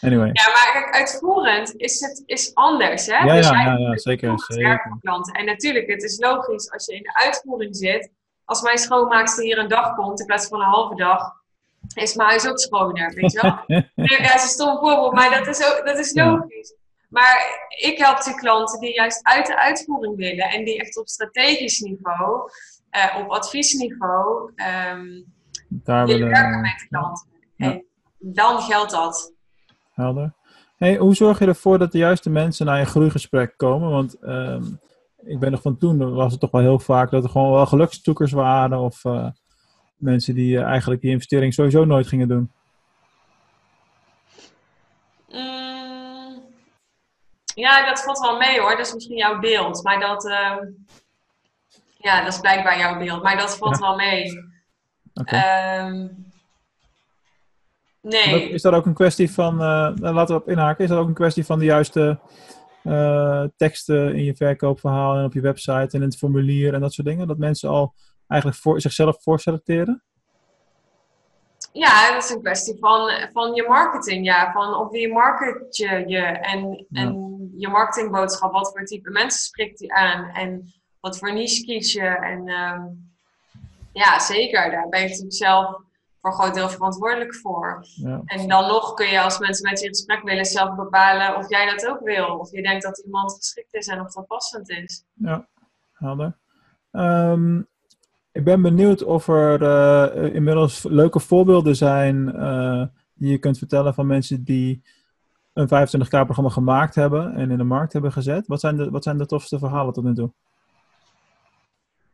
[0.00, 0.30] Anyway.
[0.32, 3.16] Ja, maar kijk, uitvoerend is het is anders, hè?
[3.16, 4.98] Ja, Dus ja, ja, ja, zeker, zeker.
[5.00, 5.34] klanten.
[5.34, 8.10] En natuurlijk, het is logisch als je in de uitvoering zit.
[8.44, 11.32] Als mijn schoonmaakster hier een dag komt in plaats van een halve dag,
[11.94, 13.58] is mijn huis ook schoner, weet je wel?
[13.66, 16.74] Nee, ja, dat is een stom voorbeeld, maar dat is, ook, dat is logisch.
[17.10, 21.08] Maar ik help die klanten die juist uit de uitvoering willen en die echt op
[21.08, 22.50] strategisch niveau,
[22.90, 25.22] eh, op adviesniveau, ehm
[25.68, 27.28] Daar willen werken met klanten.
[27.56, 27.72] Ja.
[27.72, 27.84] En
[28.18, 29.34] dan geldt dat.
[29.94, 30.34] Helder.
[30.76, 33.90] Hey, hoe zorg je ervoor dat de juiste mensen naar je groeigesprek komen?
[33.90, 34.62] Want ehm,
[35.24, 37.66] ik ben nog van toen, was het toch wel heel vaak dat er gewoon wel
[37.66, 39.26] gelukstoekers waren of eh,
[39.96, 42.50] mensen die eh, eigenlijk die investering sowieso nooit gingen doen.
[45.28, 45.59] Mm,
[47.60, 48.76] ja, dat valt wel mee hoor.
[48.76, 49.82] Dat is misschien jouw beeld.
[49.82, 50.66] Maar dat, ehm,
[52.02, 54.50] Ja, dat is blijkbaar jouw beeld, maar dat valt wel mee.
[55.24, 56.08] Ehm,
[58.00, 58.48] nee.
[58.48, 61.14] is dat ook een kwestie van, uh, laten we op inhaken, is dat ook een
[61.14, 62.18] kwestie van de juiste
[62.84, 66.92] uh, teksten in je verkoopverhaal en op je website en in het formulier en dat
[66.92, 67.26] soort dingen?
[67.26, 67.94] Dat mensen al
[68.26, 70.02] eigenlijk voor, zichzelf voorselecteren?
[71.72, 74.24] Ja, dat is een kwestie van, van je marketing.
[74.24, 74.52] Ja.
[74.52, 77.19] Van op wie market je je en, en
[77.56, 78.52] je marketingboodschap.
[78.52, 82.06] Wat voor type mensen spreekt die aan en wat voor niche kies je.
[82.06, 82.82] En ehm,
[83.92, 84.70] ja, zeker.
[84.70, 85.66] Daar ben je natuurlijk zelf
[86.20, 87.84] voor een groot deel verantwoordelijk voor.
[87.94, 88.22] Ja.
[88.24, 91.48] En dan nog kun je als mensen met je in gesprek willen zelf bepalen of
[91.48, 92.38] jij dat ook wil.
[92.38, 95.04] Of je denkt dat iemand geschikt is en of dat passend is.
[95.14, 95.48] Ja,
[95.92, 96.38] helder.
[96.92, 97.68] Um,
[98.32, 102.84] ik ben benieuwd of er uh, inmiddels leuke voorbeelden zijn uh,
[103.14, 104.82] die je kunt vertellen van mensen die
[105.52, 108.46] een 25k-programma gemaakt hebben en in de markt hebben gezet.
[108.46, 110.30] Wat zijn de, wat zijn de tofste verhalen tot nu toe?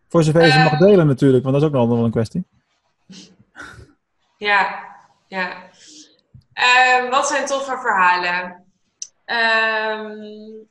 [0.09, 2.47] Voor zover je ze mag delen natuurlijk, want dat is ook nog wel een kwestie.
[4.37, 4.85] Ja,
[5.27, 5.63] ja.
[6.55, 8.65] Uh, wat zijn toffe verhalen?
[9.27, 10.69] Um,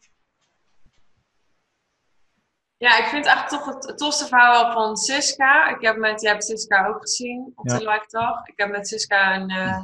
[2.78, 5.68] ja, ik vind eigenlijk toch het, tofste verhaal van Siska.
[5.68, 8.47] Ik heb met, hebt Siska ook gezien op de live dag.
[8.47, 9.82] Ik heb met Siska een uh,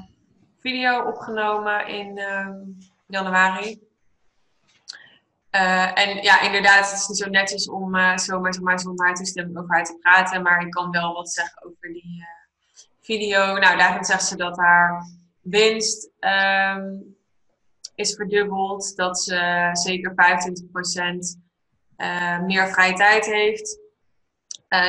[0.61, 2.47] video opgenomen in uh,
[3.07, 3.79] januari.
[5.51, 9.57] Uh, en ja, inderdaad, het is niet zo netjes om uh, zomaar, zomaar zonder toestemming
[9.57, 10.41] over haar te praten.
[10.41, 12.25] Maar ik kan wel wat zeggen over die
[13.01, 13.57] video.
[13.57, 15.05] Nou, daarin zegt ze dat haar
[15.41, 17.15] winst um,
[17.95, 18.95] is verdubbeld.
[18.95, 20.15] Dat ze zeker 25%
[21.97, 23.79] uh, meer vrije tijd heeft.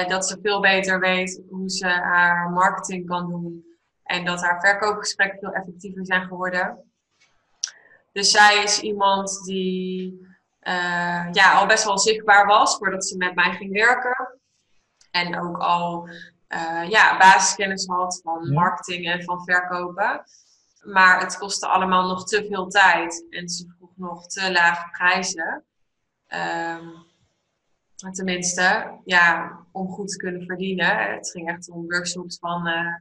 [0.09, 3.72] Dat ze veel beter weet hoe ze haar marketing kan doen.
[4.13, 6.93] En dat haar verkoopgesprekken veel effectiever zijn geworden.
[8.13, 10.21] Dus zij is iemand die
[10.63, 14.41] uh, ja, al best wel zichtbaar was voordat ze met mij ging werken.
[15.11, 16.09] En ook al
[16.89, 20.25] ja, basiskennis had van marketing en van verkopen.
[20.85, 23.27] Maar het kostte allemaal nog te veel tijd.
[23.31, 25.65] En ze vroeg nog te lage prijzen.
[26.29, 27.07] Um,
[28.13, 31.13] tenminste, ja, om goed te kunnen verdienen.
[31.13, 32.95] Het ging echt om workshops van, uh,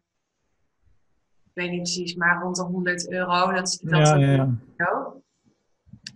[1.53, 3.51] ik weet niet precies, maar rond de 100 euro.
[3.51, 5.13] Dat is dat ja, ja, ja.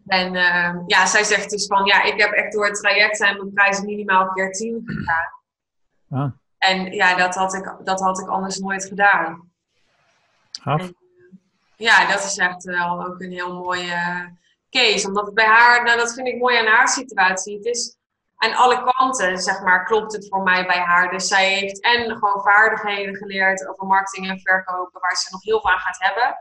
[0.06, 3.38] En uh, ja, zij zegt dus van, ja, ik heb echt door het traject zijn
[3.38, 5.32] mijn prijzen minimaal keer 10 gedaan.
[6.10, 6.32] Ah.
[6.58, 9.52] En ja, dat had, ik, dat had ik anders nooit gedaan.
[10.64, 10.96] En,
[11.76, 14.32] ja, dat is echt wel ook een heel mooie
[14.70, 15.08] case.
[15.08, 17.56] Omdat het bij haar, nou dat vind ik mooi aan haar situatie.
[17.56, 17.95] Het is
[18.38, 21.12] aan alle kanten, zeg maar, klopt het voor mij bij haar.
[21.12, 25.62] Dus zij heeft en gewoon vaardigheden geleerd over marketing en verkopen, waar ze nog heel
[25.62, 26.38] veel aan gaat hebben.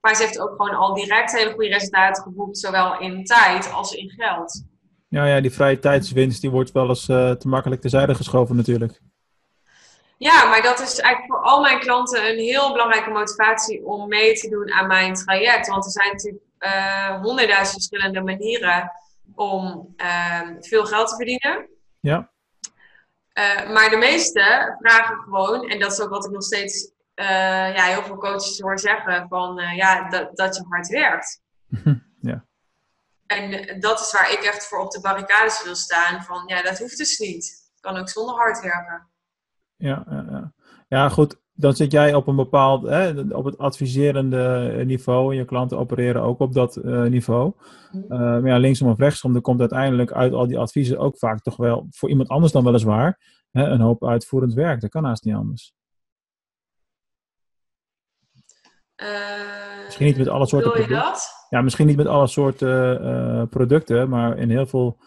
[0.00, 3.92] Maar ze heeft ook gewoon al direct hele goede resultaten geboekt, zowel in tijd als
[3.92, 4.64] in geld.
[5.08, 9.00] Ja, ja die vrije tijdswinst die wordt wel eens uh, te makkelijk terzijde geschoven natuurlijk.
[10.16, 14.34] Ja, maar dat is eigenlijk voor al mijn klanten een heel belangrijke motivatie om mee
[14.34, 15.68] te doen aan mijn traject.
[15.68, 18.92] Want er zijn natuurlijk uh, honderdduizend verschillende manieren
[19.34, 21.68] om ehm, veel geld te verdienen.
[22.00, 22.32] Ja.
[23.38, 27.74] Uh, maar de meeste vragen gewoon, en dat is ook wat ik nog steeds uh,
[27.74, 31.42] ja, heel veel coaches hoor zeggen, van uh, ja, dat, dat je hard werkt.
[32.30, 32.46] ja.
[33.26, 36.78] En dat is waar ik echt voor op de barricades wil staan, van ja, dat
[36.78, 37.72] hoeft dus niet.
[37.80, 39.10] kan ook zonder hard werken.
[39.76, 40.52] Ja, ja, ja.
[40.88, 45.32] ja goed dan zit jij op een bepaald, hè, op het adviserende niveau.
[45.32, 47.52] En je klanten opereren ook op dat uh, niveau.
[47.92, 51.42] Uh, maar ja, linksom of rechtsom, er komt uiteindelijk uit al die adviezen ook vaak
[51.42, 53.18] toch wel, voor iemand anders dan weliswaar,
[53.50, 54.80] hè, een hoop uitvoerend werk.
[54.80, 55.72] Dat kan haast niet anders.
[59.02, 61.12] Uh, misschien niet met alle soorten producten.
[61.48, 64.98] Ja, misschien niet met alle soorten producten, maar in heel veel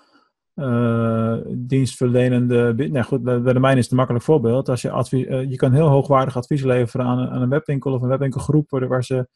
[0.58, 2.74] uh, dienstverlenende.
[2.74, 4.70] Nou goed, bij de mijne is het een makkelijk voorbeeld.
[4.70, 7.94] Als je, advies, uh, je kan heel hoogwaardig advies leveren aan een, aan een webwinkel
[7.94, 9.28] of een webwinkelgroep waar, waar ze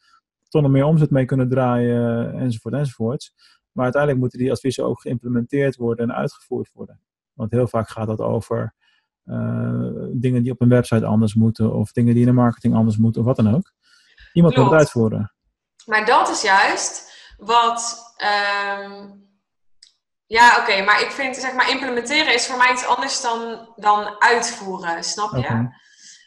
[0.50, 3.32] nog meer omzet mee kunnen draaien, enzovoort, enzovoort.
[3.72, 7.00] Maar uiteindelijk moeten die adviezen ook geïmplementeerd worden en uitgevoerd worden.
[7.32, 8.74] Want heel vaak gaat dat over
[9.24, 12.96] uh, dingen die op een website anders moeten, of dingen die in de marketing anders
[12.96, 13.72] moeten, of wat dan ook.
[14.32, 15.32] Iemand moet het uitvoeren.
[15.86, 18.00] Maar dat is juist wat.
[18.78, 19.30] Um
[20.32, 24.20] ja, oké, maar ik vind, zeg maar, implementeren is voor mij iets anders dan, dan
[24.20, 25.68] uitvoeren, snap je?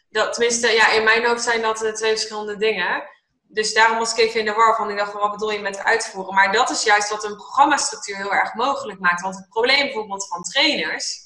[0.09, 3.03] Dat, tenminste, ja, in mijn hoofd zijn dat twee verschillende dingen.
[3.47, 5.83] Dus daarom was ik even in de war van, ik dacht, wat bedoel je met
[5.83, 6.33] uitvoeren?
[6.33, 9.21] Maar dat is juist wat een programmastructuur heel erg mogelijk maakt.
[9.21, 11.19] Want het probleem bijvoorbeeld van trainers,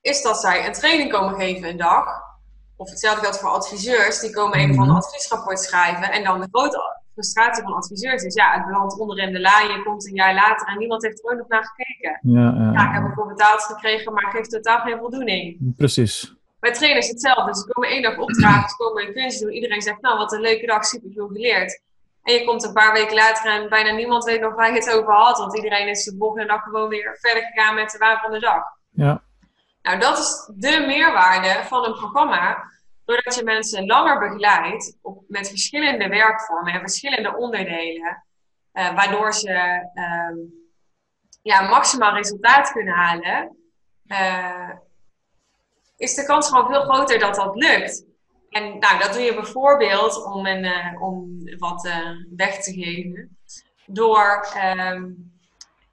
[0.00, 2.06] is dat zij een training komen geven een dag.
[2.76, 4.96] Of hetzelfde geldt voor adviseurs, die komen een van een mhm.
[4.96, 9.40] adviesrapport schrijven en dan de grote frustratie van adviseurs is, ja, het belandt onderin de
[9.40, 12.18] la, je komt een jaar later en niemand heeft er ooit nog naar gekeken.
[12.22, 15.74] Ja, ja, Ja, ik heb ervoor betaald gekregen, maar geeft totaal geen voldoening.
[15.76, 16.34] precies.
[16.60, 17.54] Bij trainers hetzelfde.
[17.54, 19.50] Ze komen één dag opdragen, ze komen een kunst doen.
[19.52, 21.80] Iedereen zegt, nou, wat een leuke dag, super veel geleerd.
[22.22, 24.92] En je komt een paar weken later en bijna niemand weet nog waar je het
[24.92, 25.38] over had.
[25.38, 28.38] Want iedereen is de volgende dag gewoon weer verder gegaan met de waan van de
[28.40, 28.62] dag.
[28.90, 29.22] Ja,
[29.82, 32.64] Nou, dat is de meerwaarde van een programma.
[33.06, 38.24] Doordat je mensen langer begeleidt op, met verschillende werkvormen en verschillende onderdelen.
[38.72, 39.50] eh, waardoor ze
[39.94, 40.36] ehm,
[41.42, 43.56] ja, maximaal resultaat kunnen halen.
[44.06, 44.70] eh,
[45.96, 48.04] is de kans gewoon veel groter dat dat lukt.
[48.50, 51.88] En nou, dat doe je bijvoorbeeld om, een, eh, om wat
[52.36, 53.38] weg te geven.
[53.86, 55.10] Door, ehm,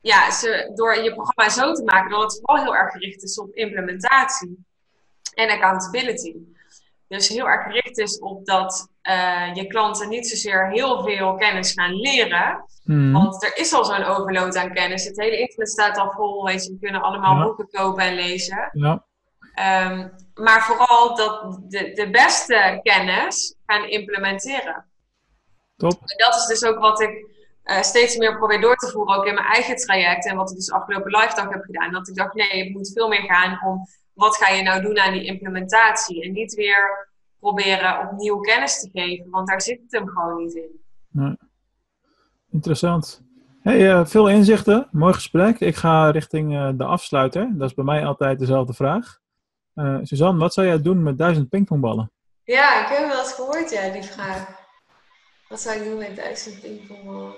[0.02, 3.40] ja, ze, door je programma zo te maken dat het vooral heel erg gericht is
[3.40, 4.66] op implementatie
[5.34, 6.36] en accountability.
[7.14, 11.72] Dus heel erg gericht is op dat eh, je klanten niet zozeer heel veel kennis
[11.74, 12.66] gaan leren.
[12.84, 13.12] Mhm.
[13.12, 15.06] Want er is al zo'n overload aan kennis.
[15.06, 16.46] Het hele internet staat al vol.
[16.46, 17.44] Weet je, we kunnen allemaal Ja.
[17.44, 18.70] boeken kopen en lezen.
[18.74, 19.06] ja.
[19.54, 24.86] Ehm, maar vooral dat de, de beste kennis gaan implementeren.
[25.78, 25.92] top.
[26.06, 27.32] En dat is dus ook wat ik
[27.64, 30.28] eh, steeds meer probeer door te voeren, ook in mijn eigen traject.
[30.28, 31.92] En wat ik dus afgelopen live dag heb gedaan.
[31.92, 35.00] Dat ik dacht, nee, het moet veel meer gaan om wat ga je nou doen
[35.00, 36.24] aan die implementatie.
[36.24, 37.10] En niet weer
[37.40, 41.38] proberen opnieuw kennis te geven, want daar zit het hem gewoon niet in.
[42.52, 43.22] Interessant.
[43.62, 44.88] Hey, eh, veel inzichten.
[44.92, 45.60] Mooi gesprek.
[45.60, 47.52] Ik ga richting eh, de afsluiter.
[47.58, 49.22] Dat is bij mij altijd dezelfde vraag.
[49.74, 52.12] Eh Suzanne, wat zou jij doen met duizend pingpongballen?
[52.44, 54.62] Ja, ik heb wel eens gehoord, ja, die vraag.
[55.50, 57.34] Wat zou ik doen met duizend pingpongballen?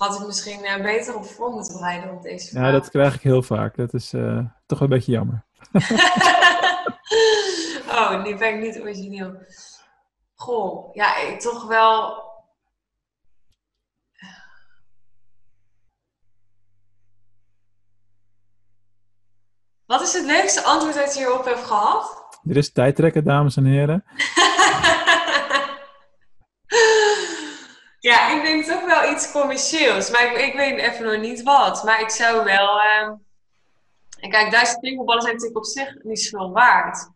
[0.00, 2.64] Had ik misschien eh, beter op voor moeten bereiden op deze vraag.
[2.64, 3.76] Ja, dat krijg ik heel vaak.
[3.76, 5.44] Dat is eh, toch wel een beetje jammer.
[7.98, 9.34] oh, nu ben ik niet origineel.
[10.34, 12.28] Goh, ja, ik toch wel.
[19.86, 22.28] Wat is het leukste antwoord dat je hierop hebt gehad?
[22.48, 24.04] Er is tijdrekken, dames en heren.
[28.10, 30.10] ja, ik denk toch iets commercieels.
[30.10, 31.84] Maar ik, ik weet even nog niet wat.
[31.84, 32.80] Maar ik zou wel.
[32.80, 33.12] ehm,
[34.20, 37.10] en kijk, duizend pingpongballen zijn natuurlijk op zich niet zoveel waard.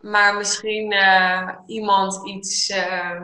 [0.00, 3.20] Maar misschien eh, iemand iets, eh,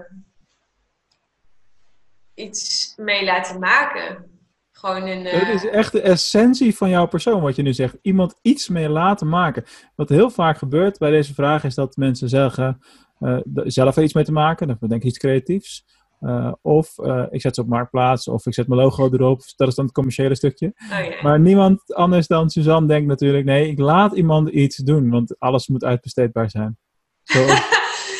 [2.34, 4.30] iets mee laten maken.
[4.72, 5.24] Gewoon een.
[5.24, 7.96] Het is echt de essentie van jouw persoon, wat je nu zegt.
[8.02, 9.64] Iemand iets mee laten maken.
[9.94, 12.80] Wat heel vaak gebeurt bij deze vraag is dat mensen zeggen
[13.64, 14.66] zelf iets mee te maken.
[14.66, 15.84] Dan bedenk ik iets creatiefs.
[16.20, 19.42] Eh, of eh, ik zet ze op marktplaats, of ik zet mijn logo erop.
[19.56, 20.72] Dat is dan het commerciële stukje.
[20.90, 21.22] oh.
[21.22, 25.68] Maar niemand anders dan Suzanne denkt natuurlijk: nee, ik laat iemand iets doen, want alles
[25.68, 26.78] moet uitbesteedbaar zijn.
[27.22, 27.38] Zo,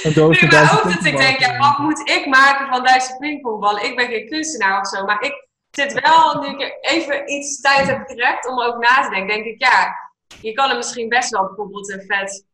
[0.03, 2.67] een doos Nee, met maar duizend ook dat ik denk, ja, wat moet ik maken
[2.69, 3.85] van duizend pingpongballen?
[3.85, 7.87] Ik ben geen kunstenaar of zo, maar ik zit wel, nu ik even iets tijd
[7.87, 9.95] heb gerekt om ook na te denken, denk ik, ja,
[10.41, 12.47] je kan er misschien best wel bijvoorbeeld een vet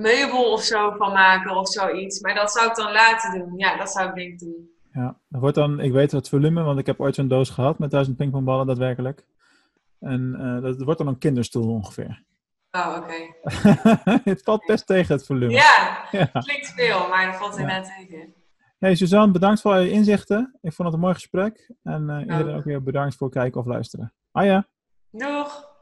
[0.00, 2.20] meubel of zo van maken of zoiets.
[2.20, 3.52] Maar dat zou ik dan laten doen.
[3.58, 4.68] Ja, dat zou ik denk ik doen.
[4.92, 7.78] Ja, dat wordt dan, ik weet het volume, want ik heb ooit zo'n doos gehad
[7.78, 9.26] met duizend pingpongballen, daadwerkelijk.
[10.00, 12.22] En eh, dat wordt dan een kinderstoel ongeveer.
[12.70, 13.14] Oh, oké.
[14.30, 15.52] het valt best tegen het volume.
[15.52, 16.26] Ja, Ja.
[16.40, 17.60] klinkt veel, maar dat valt Ja.
[17.60, 18.34] inderdaad tegen.
[18.78, 20.58] Hey Suzanne, bedankt voor je inzichten.
[20.62, 21.70] Ik vond het een mooi gesprek.
[21.82, 22.56] En eh, iedereen Ook.
[22.58, 24.12] ook weer bedankt voor het kijken of luisteren.
[24.32, 24.66] Ah ja.
[25.10, 25.72] Doeg!